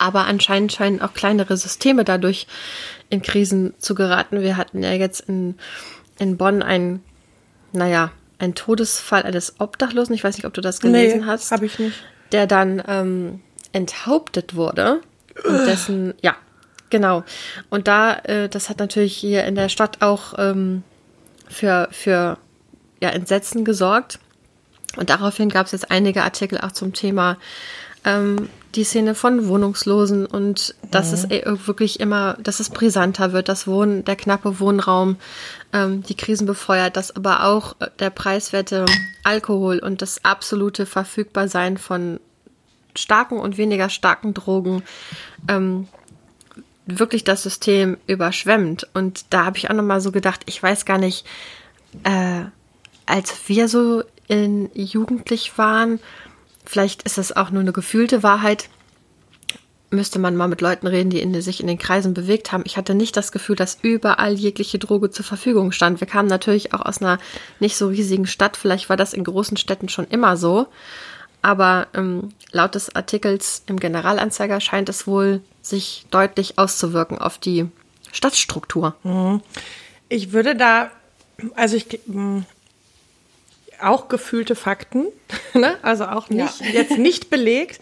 Aber 0.00 0.24
anscheinend 0.24 0.72
scheinen 0.72 1.02
auch 1.02 1.12
kleinere 1.12 1.58
Systeme 1.58 2.04
dadurch 2.04 2.46
in 3.10 3.20
Krisen 3.20 3.74
zu 3.78 3.94
geraten. 3.94 4.40
Wir 4.40 4.56
hatten 4.56 4.82
ja 4.82 4.92
jetzt 4.92 5.20
in, 5.20 5.56
in 6.18 6.38
Bonn 6.38 6.62
einen, 6.62 7.04
naja, 7.72 8.10
einen 8.38 8.54
Todesfall 8.54 9.24
eines 9.24 9.60
Obdachlosen. 9.60 10.14
Ich 10.14 10.24
weiß 10.24 10.38
nicht, 10.38 10.46
ob 10.46 10.54
du 10.54 10.62
das 10.62 10.80
gelesen 10.80 11.26
hast. 11.26 11.52
habe 11.52 11.66
ich 11.66 11.78
nicht. 11.78 12.02
Der 12.32 12.46
dann 12.46 12.82
ähm, 12.88 13.42
enthauptet 13.72 14.54
wurde. 14.54 15.02
Und 15.44 15.66
dessen, 15.66 16.14
ja, 16.22 16.34
genau. 16.88 17.22
Und 17.68 17.86
da, 17.86 18.14
äh, 18.20 18.48
das 18.48 18.70
hat 18.70 18.78
natürlich 18.78 19.14
hier 19.14 19.44
in 19.44 19.54
der 19.54 19.68
Stadt 19.68 20.00
auch 20.00 20.32
ähm, 20.38 20.82
für, 21.46 21.88
für 21.90 22.38
ja, 23.02 23.10
Entsetzen 23.10 23.66
gesorgt. 23.66 24.18
Und 24.96 25.10
daraufhin 25.10 25.50
gab 25.50 25.66
es 25.66 25.72
jetzt 25.72 25.90
einige 25.90 26.22
Artikel 26.22 26.58
auch 26.58 26.72
zum 26.72 26.94
Thema 26.94 27.36
ähm, 28.06 28.48
die 28.74 28.84
Szene 28.84 29.14
von 29.14 29.48
Wohnungslosen 29.48 30.26
und 30.26 30.74
dass 30.90 31.12
es 31.12 31.24
eh 31.30 31.42
wirklich 31.66 31.98
immer, 31.98 32.36
dass 32.42 32.60
es 32.60 32.70
brisanter 32.70 33.32
wird, 33.32 33.48
das 33.48 33.66
Wohnen, 33.66 34.04
der 34.04 34.16
knappe 34.16 34.60
Wohnraum, 34.60 35.16
ähm, 35.72 36.02
die 36.02 36.14
Krisen 36.14 36.46
befeuert, 36.46 36.96
dass 36.96 37.14
aber 37.14 37.44
auch 37.44 37.76
äh, 37.80 37.88
der 37.98 38.10
preiswerte 38.10 38.86
Alkohol 39.24 39.80
und 39.80 40.02
das 40.02 40.24
absolute 40.24 40.86
Verfügbarsein 40.86 41.78
von 41.78 42.20
starken 42.94 43.38
und 43.38 43.56
weniger 43.56 43.88
starken 43.88 44.34
Drogen 44.34 44.82
ähm, 45.48 45.88
wirklich 46.86 47.24
das 47.24 47.42
System 47.42 47.98
überschwemmt. 48.06 48.88
Und 48.94 49.26
da 49.30 49.44
habe 49.44 49.58
ich 49.58 49.70
auch 49.70 49.74
nochmal 49.74 50.00
so 50.00 50.12
gedacht, 50.12 50.42
ich 50.46 50.62
weiß 50.62 50.84
gar 50.84 50.98
nicht, 50.98 51.26
äh, 52.04 52.44
als 53.06 53.48
wir 53.48 53.68
so 53.68 54.02
in 54.28 54.70
jugendlich 54.74 55.58
waren, 55.58 55.98
vielleicht 56.64 57.02
ist 57.02 57.18
das 57.18 57.36
auch 57.36 57.50
nur 57.50 57.60
eine 57.60 57.72
gefühlte 57.72 58.22
Wahrheit, 58.22 58.68
müsste 59.90 60.18
man 60.18 60.36
mal 60.36 60.48
mit 60.48 60.60
Leuten 60.60 60.86
reden, 60.86 61.10
die 61.10 61.20
in, 61.20 61.40
sich 61.42 61.60
in 61.60 61.66
den 61.66 61.78
Kreisen 61.78 62.14
bewegt 62.14 62.52
haben. 62.52 62.62
Ich 62.64 62.76
hatte 62.76 62.94
nicht 62.94 63.16
das 63.16 63.32
Gefühl, 63.32 63.56
dass 63.56 63.78
überall 63.82 64.34
jegliche 64.34 64.78
Droge 64.78 65.10
zur 65.10 65.24
Verfügung 65.24 65.72
stand. 65.72 66.00
Wir 66.00 66.06
kamen 66.06 66.28
natürlich 66.28 66.72
auch 66.72 66.86
aus 66.86 67.02
einer 67.02 67.18
nicht 67.58 67.76
so 67.76 67.88
riesigen 67.88 68.26
Stadt. 68.26 68.56
Vielleicht 68.56 68.88
war 68.88 68.96
das 68.96 69.12
in 69.12 69.24
großen 69.24 69.56
Städten 69.56 69.88
schon 69.88 70.06
immer 70.06 70.36
so. 70.36 70.68
Aber 71.42 71.88
ähm, 71.94 72.28
laut 72.52 72.74
des 72.74 72.94
Artikels 72.94 73.62
im 73.66 73.80
Generalanzeiger 73.80 74.60
scheint 74.60 74.88
es 74.88 75.06
wohl 75.06 75.40
sich 75.62 76.06
deutlich 76.10 76.58
auszuwirken 76.58 77.18
auf 77.18 77.38
die 77.38 77.66
Stadtstruktur. 78.12 78.94
Ich 80.08 80.32
würde 80.32 80.54
da, 80.54 80.90
also 81.56 81.76
ich, 81.76 82.00
mh, 82.06 82.44
auch 83.82 84.08
gefühlte 84.08 84.54
Fakten, 84.54 85.06
ne? 85.54 85.76
also 85.82 86.06
auch 86.06 86.28
nicht, 86.30 86.60
ja. 86.60 86.66
jetzt 86.66 86.98
nicht 86.98 87.30
belegt. 87.30 87.80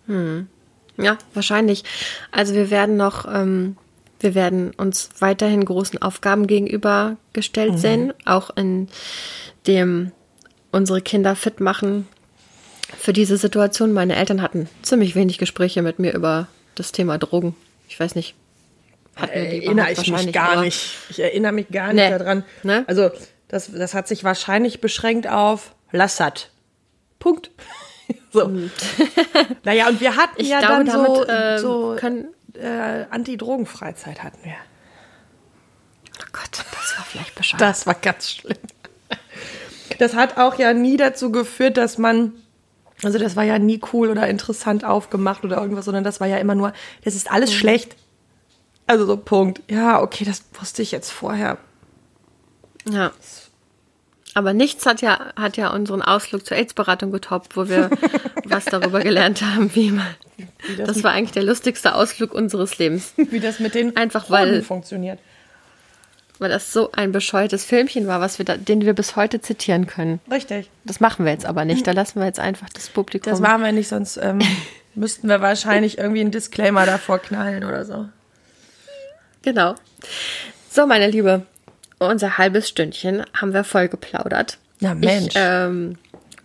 Hm. 0.07 0.49
Ja, 0.97 1.19
wahrscheinlich. 1.35 1.85
Also 2.31 2.55
wir 2.55 2.71
werden 2.71 2.97
noch, 2.97 3.27
ähm, 3.33 3.77
wir 4.19 4.35
werden 4.35 4.73
uns 4.77 5.11
weiterhin 5.19 5.65
großen 5.65 6.01
Aufgaben 6.01 6.47
gegenübergestellt 6.47 7.73
mhm. 7.73 7.79
sehen, 7.79 8.13
auch 8.25 8.51
in 8.57 8.89
dem 9.67 10.13
unsere 10.73 11.01
Kinder 11.01 11.37
fit 11.37 11.61
machen 11.61 12.07
für 12.99 13.13
diese 13.13 13.37
Situation. 13.37 13.93
Meine 13.93 14.17
Eltern 14.17 14.43
hatten 14.43 14.69
ziemlich 14.83 15.15
wenig 15.15 15.39
Gespräche 15.39 15.83
mit 15.83 15.99
mir 15.99 16.13
über 16.13 16.49
das 16.75 16.93
Thema 16.93 17.19
Drogen. 17.19 17.55
Ich 17.89 17.99
weiß 17.99 18.15
nicht. 18.15 18.35
Erinnere 19.17 19.93
ich 19.93 20.11
mich 20.11 20.33
gar 20.33 20.61
nicht. 20.63 20.97
Ich 21.11 21.19
erinnere 21.19 21.53
mich 21.53 21.69
gar 21.69 21.93
nicht 21.93 22.11
nee. 22.11 22.19
daran. 22.19 22.45
Ne? 22.63 22.85
Also 22.87 23.11
das, 23.49 23.71
das 23.73 23.95
hat 23.95 24.09
sich 24.09 24.25
wahrscheinlich 24.25 24.81
beschränkt 24.81 25.29
auf 25.29 25.75
Lassat. 25.93 26.51
Punkt. 27.19 27.51
so. 28.33 28.51
Naja, 29.65 29.89
und 29.89 30.01
wir 30.01 30.17
hatten 30.17 30.41
ich 30.41 30.49
ja 30.49 30.61
glaube, 30.61 30.85
dann 30.85 31.05
so, 31.05 31.27
äh, 31.27 31.59
so 31.59 31.97
können, 31.99 32.29
äh, 32.55 33.05
Anti-Drogen-Freizeit 33.11 34.23
hatten 34.23 34.39
wir. 34.43 34.55
Oh 36.19 36.27
Gott, 36.33 36.51
das 36.53 36.97
war 36.97 37.05
vielleicht 37.05 37.35
bescheuert. 37.35 37.61
Das 37.61 37.87
war 37.87 37.95
ganz 37.95 38.31
schlimm. 38.31 38.57
Das 39.99 40.15
hat 40.15 40.39
auch 40.39 40.59
ja 40.59 40.73
nie 40.73 40.97
dazu 40.97 41.31
geführt, 41.31 41.77
dass 41.77 41.99
man 41.99 42.33
also 43.03 43.19
das 43.19 43.37
war 43.37 43.45
ja 43.45 43.59
nie 43.59 43.81
cool 43.93 44.11
oder 44.11 44.29
interessant 44.29 44.85
aufgemacht 44.85 45.45
oder 45.45 45.59
irgendwas, 45.59 45.85
sondern 45.85 46.05
das 46.05 46.21
war 46.21 46.27
ja 46.27 46.39
immer 46.39 46.55
nur, 46.55 46.73
das 47.05 47.15
ist 47.15 47.31
alles 47.31 47.51
mhm. 47.51 47.55
schlecht. 47.55 47.97
Also 48.87 49.07
so 49.07 49.17
Punkt. 49.17 49.63
Ja, 49.71 50.03
okay, 50.03 50.25
das 50.25 50.43
wusste 50.59 50.83
ich 50.83 50.91
jetzt 50.91 51.11
vorher. 51.11 51.59
Ja. 52.91 53.13
Aber 54.35 54.53
nichts 54.53 54.87
hat 54.87 55.01
ja, 55.01 55.33
hat 55.37 55.57
ja 55.57 55.73
unseren 55.73 56.03
Ausflug 56.03 56.47
zur 56.47 56.57
AIDS-Beratung 56.57 57.11
getoppt, 57.11 57.57
wo 57.57 57.69
wir 57.69 57.91
was 58.45 58.65
darüber 58.65 59.01
gelernt 59.01 59.43
haben, 59.43 59.75
wie 59.75 59.91
man. 59.91 60.07
Wie 60.67 60.77
das, 60.77 60.89
das 60.89 61.05
war 61.05 61.13
eigentlich 61.13 61.33
der 61.33 61.43
lustigste 61.43 61.95
Ausflug 61.95 62.33
unseres 62.33 62.79
Lebens. 62.79 63.13
Wie 63.17 63.41
das 63.41 63.61
mit 63.61 63.75
den 63.75 63.97
Einfach 63.97 64.31
weil 64.31 64.63
funktioniert 64.63 65.19
weil 66.41 66.49
das 66.49 66.73
so 66.73 66.91
ein 66.93 67.13
bescheuertes 67.13 67.65
Filmchen 67.65 68.07
war, 68.07 68.21
was 68.21 68.39
wir 68.39 68.47
da, 68.47 68.57
den 68.57 68.81
wir 68.81 68.95
bis 68.95 69.15
heute 69.15 69.41
zitieren 69.41 69.87
können. 69.87 70.21
Richtig. 70.31 70.71
Das 70.85 70.99
machen 70.99 71.25
wir 71.27 71.33
jetzt 71.33 71.45
aber 71.45 71.65
nicht. 71.65 71.87
Da 71.87 71.93
lassen 71.93 72.19
wir 72.19 72.27
jetzt 72.27 72.41
einfach 72.41 72.69
das 72.71 72.89
Publikum. 72.89 73.31
Das 73.31 73.41
machen 73.41 73.63
wir 73.63 73.73
nicht, 73.73 73.89
sonst 73.89 74.17
ähm, 74.17 74.41
müssten 74.95 75.29
wir 75.29 75.43
wahrscheinlich 75.43 75.99
irgendwie 75.99 76.23
einen 76.23 76.31
Disclaimer 76.31 76.87
davor 76.87 77.19
knallen 77.19 77.63
oder 77.63 77.85
so. 77.85 78.09
Genau. 79.43 79.75
So, 80.71 80.87
meine 80.87 81.09
Liebe, 81.09 81.43
unser 81.99 82.39
halbes 82.39 82.69
Stündchen 82.69 83.23
haben 83.35 83.53
wir 83.53 83.63
voll 83.63 83.89
geplaudert. 83.89 84.59
Na 84.81 84.95
Mensch. 84.95 85.35
Ich 85.35 85.35
ähm, 85.37 85.99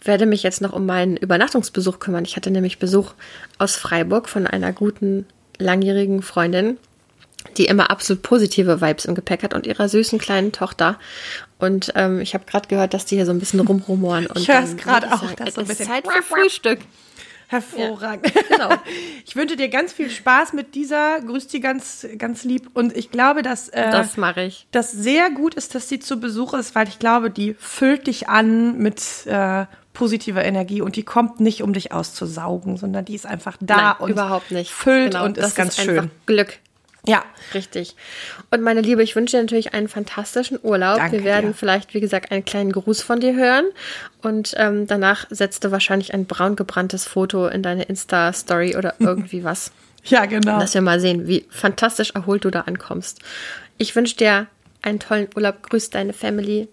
werde 0.03 0.25
mich 0.25 0.43
jetzt 0.43 0.61
noch 0.61 0.73
um 0.73 0.85
meinen 0.85 1.15
Übernachtungsbesuch 1.15 1.99
kümmern. 1.99 2.25
Ich 2.25 2.35
hatte 2.35 2.51
nämlich 2.51 2.79
Besuch 2.79 3.13
aus 3.59 3.77
Freiburg 3.77 4.27
von 4.27 4.45
einer 4.45 4.73
guten 4.73 5.25
langjährigen 5.57 6.21
Freundin 6.21 6.77
die 7.57 7.65
immer 7.65 7.89
absolut 7.89 8.23
positive 8.23 8.81
Vibes 8.81 9.05
im 9.05 9.15
Gepäck 9.15 9.43
hat 9.43 9.53
und 9.53 9.65
ihrer 9.65 9.89
süßen 9.89 10.19
kleinen 10.19 10.51
Tochter. 10.51 10.97
Und 11.57 11.91
ähm, 11.95 12.19
ich 12.19 12.33
habe 12.33 12.45
gerade 12.45 12.67
gehört, 12.67 12.93
dass 12.93 13.05
die 13.05 13.15
hier 13.15 13.25
so 13.25 13.31
ein 13.31 13.39
bisschen 13.39 13.59
rumrumoren. 13.59 14.27
Und 14.27 14.39
ich 14.39 14.47
höre 14.47 14.63
es 14.63 14.77
gerade 14.77 15.13
auch. 15.13 15.23
Sagen, 15.23 15.45
es 15.45 15.57
ist 15.57 15.85
Zeit 15.85 16.05
für 16.07 16.23
Frühstück. 16.23 16.79
Hervorragend. 17.47 18.33
Ja, 18.33 18.41
genau. 18.49 18.69
Ich 19.27 19.35
wünsche 19.35 19.55
dir 19.55 19.69
ganz 19.69 19.91
viel 19.91 20.09
Spaß 20.09 20.53
mit 20.53 20.75
dieser. 20.75 21.19
Grüß 21.21 21.47
die 21.47 21.59
ganz, 21.59 22.07
ganz 22.17 22.43
lieb. 22.43 22.69
Und 22.73 22.95
ich 22.95 23.11
glaube, 23.11 23.41
dass 23.41 23.69
äh, 23.69 23.91
das 23.91 24.17
mache 24.17 24.43
ich. 24.43 24.67
Das 24.71 24.91
sehr 24.91 25.29
gut 25.29 25.55
ist, 25.55 25.75
dass 25.75 25.89
sie 25.89 25.99
zu 25.99 26.19
Besuch 26.19 26.53
ist, 26.53 26.75
weil 26.75 26.87
ich 26.87 26.99
glaube, 26.99 27.29
die 27.29 27.55
füllt 27.59 28.07
dich 28.07 28.29
an 28.29 28.77
mit 28.77 29.25
äh, 29.25 29.65
positiver 29.93 30.43
Energie 30.43 30.81
und 30.81 30.95
die 30.95 31.03
kommt 31.03 31.39
nicht, 31.39 31.63
um 31.63 31.73
dich 31.73 31.91
auszusaugen, 31.91 32.77
sondern 32.77 33.05
die 33.05 33.15
ist 33.15 33.25
einfach 33.25 33.57
da 33.59 33.75
Nein, 33.75 33.95
und 33.99 34.09
überhaupt 34.11 34.51
nicht. 34.51 34.71
füllt 34.71 35.13
genau, 35.13 35.25
und 35.25 35.37
ist 35.37 35.55
ganz 35.55 35.77
ist 35.77 35.85
schön. 35.85 36.11
Glück. 36.25 36.59
Ja. 37.07 37.23
Richtig. 37.53 37.95
Und 38.51 38.61
meine 38.61 38.81
Liebe, 38.81 39.03
ich 39.03 39.15
wünsche 39.15 39.37
dir 39.37 39.43
natürlich 39.43 39.73
einen 39.73 39.87
fantastischen 39.87 40.59
Urlaub. 40.61 40.97
Danke 40.97 41.17
Wir 41.17 41.23
werden 41.23 41.51
dir. 41.51 41.55
vielleicht, 41.55 41.93
wie 41.93 41.99
gesagt, 41.99 42.31
einen 42.31 42.45
kleinen 42.45 42.71
Gruß 42.71 43.01
von 43.01 43.19
dir 43.19 43.35
hören. 43.35 43.65
Und 44.21 44.53
ähm, 44.57 44.87
danach 44.87 45.25
setzt 45.29 45.63
du 45.63 45.71
wahrscheinlich 45.71 46.13
ein 46.13 46.25
braun 46.25 46.55
gebranntes 46.55 47.05
Foto 47.05 47.47
in 47.47 47.61
deine 47.63 47.83
Insta-Story 47.83 48.75
oder 48.75 48.95
irgendwie 48.99 49.43
was. 49.43 49.71
ja, 50.05 50.25
genau. 50.25 50.59
Dass 50.59 50.73
wir 50.73 50.81
mal 50.81 50.99
sehen, 50.99 51.27
wie 51.27 51.45
fantastisch 51.49 52.11
erholt 52.11 52.45
du 52.45 52.49
da 52.51 52.61
ankommst. 52.61 53.19
Ich 53.77 53.95
wünsche 53.95 54.15
dir 54.15 54.47
einen 54.81 54.99
tollen 54.99 55.27
Urlaub. 55.35 55.63
Grüß 55.69 55.89
deine 55.89 56.13
Family. 56.13 56.67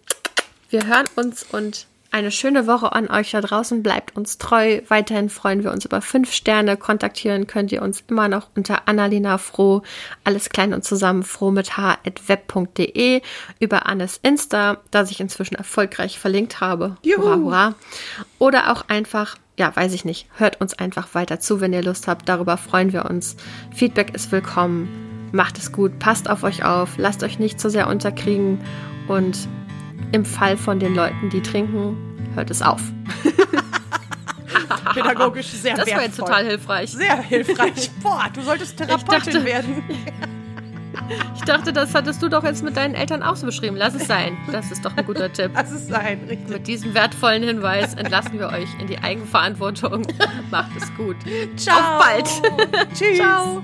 Wir 0.70 0.86
hören 0.86 1.06
uns 1.16 1.42
und 1.42 1.86
eine 2.12 2.30
schöne 2.30 2.66
Woche 2.66 2.92
an 2.92 3.10
euch 3.10 3.30
da 3.30 3.40
draußen. 3.40 3.82
Bleibt 3.82 4.16
uns 4.16 4.38
treu. 4.38 4.80
Weiterhin 4.88 5.30
freuen 5.30 5.64
wir 5.64 5.72
uns 5.72 5.84
über 5.84 6.02
fünf 6.02 6.32
Sterne. 6.32 6.76
Kontaktieren 6.76 7.46
könnt 7.46 7.72
ihr 7.72 7.82
uns 7.82 8.04
immer 8.08 8.28
noch 8.28 8.48
unter 8.54 8.86
Annalena 8.86 9.38
Froh. 9.38 9.82
Alles 10.22 10.50
klein 10.50 10.74
und 10.74 10.84
zusammen 10.84 11.22
froh 11.22 11.50
mit 11.50 11.76
h.web.de. 11.76 13.22
Über 13.58 13.86
Annes 13.86 14.20
Insta, 14.22 14.78
das 14.90 15.10
ich 15.10 15.20
inzwischen 15.20 15.54
erfolgreich 15.54 16.18
verlinkt 16.18 16.60
habe. 16.60 16.96
Juhu. 17.02 17.22
Hurra, 17.22 17.36
hurra. 17.36 17.74
Oder 18.38 18.72
auch 18.72 18.84
einfach 18.88 19.36
ja, 19.58 19.74
weiß 19.76 19.92
ich 19.92 20.06
nicht. 20.06 20.28
Hört 20.36 20.60
uns 20.60 20.74
einfach 20.74 21.14
weiter 21.14 21.38
zu, 21.38 21.60
wenn 21.60 21.74
ihr 21.74 21.82
Lust 21.82 22.08
habt. 22.08 22.28
Darüber 22.28 22.56
freuen 22.56 22.92
wir 22.92 23.04
uns. 23.04 23.36
Feedback 23.74 24.14
ist 24.14 24.32
willkommen. 24.32 25.28
Macht 25.32 25.58
es 25.58 25.72
gut, 25.72 25.98
passt 25.98 26.28
auf 26.28 26.42
euch 26.42 26.64
auf, 26.64 26.98
lasst 26.98 27.22
euch 27.22 27.38
nicht 27.38 27.58
zu 27.58 27.70
sehr 27.70 27.86
unterkriegen 27.86 28.60
und 29.08 29.48
im 30.12 30.24
Fall 30.24 30.56
von 30.56 30.78
den 30.78 30.94
Leuten, 30.94 31.30
die 31.30 31.40
trinken, 31.40 31.96
hört 32.34 32.50
es 32.50 32.62
auf. 32.62 32.80
Pädagogisch 34.94 35.46
sehr 35.46 35.74
das 35.74 35.86
wertvoll. 35.86 35.86
Das 35.86 35.96
war 35.96 36.02
jetzt 36.02 36.16
total 36.16 36.44
hilfreich. 36.44 36.90
Sehr 36.90 37.22
hilfreich. 37.22 37.90
Boah, 38.02 38.26
du 38.32 38.42
solltest 38.42 38.76
Therapeutin 38.76 39.32
dachte, 39.32 39.44
werden. 39.44 39.82
Ich 41.34 41.42
dachte, 41.42 41.72
das 41.72 41.94
hattest 41.94 42.22
du 42.22 42.28
doch 42.28 42.44
jetzt 42.44 42.62
mit 42.62 42.76
deinen 42.76 42.94
Eltern 42.94 43.22
auch 43.22 43.36
so 43.36 43.44
beschrieben. 43.44 43.76
Lass 43.76 43.94
es 43.94 44.06
sein. 44.06 44.36
Das 44.50 44.70
ist 44.70 44.84
doch 44.84 44.96
ein 44.96 45.04
guter 45.04 45.30
Tipp. 45.32 45.50
Lass 45.54 45.70
es 45.70 45.88
sein, 45.88 46.20
richtig. 46.28 46.48
Mit 46.48 46.66
diesem 46.66 46.94
wertvollen 46.94 47.42
Hinweis 47.42 47.94
entlassen 47.94 48.38
wir 48.38 48.48
euch 48.48 48.68
in 48.78 48.86
die 48.86 48.98
Eigenverantwortung. 48.98 50.06
Macht 50.50 50.70
es 50.76 50.94
gut. 50.94 51.16
Ciao. 51.56 51.76
Auf 51.76 51.98
bald. 51.98 52.28
Tschüss. 52.94 53.18
Ciao. 53.18 53.62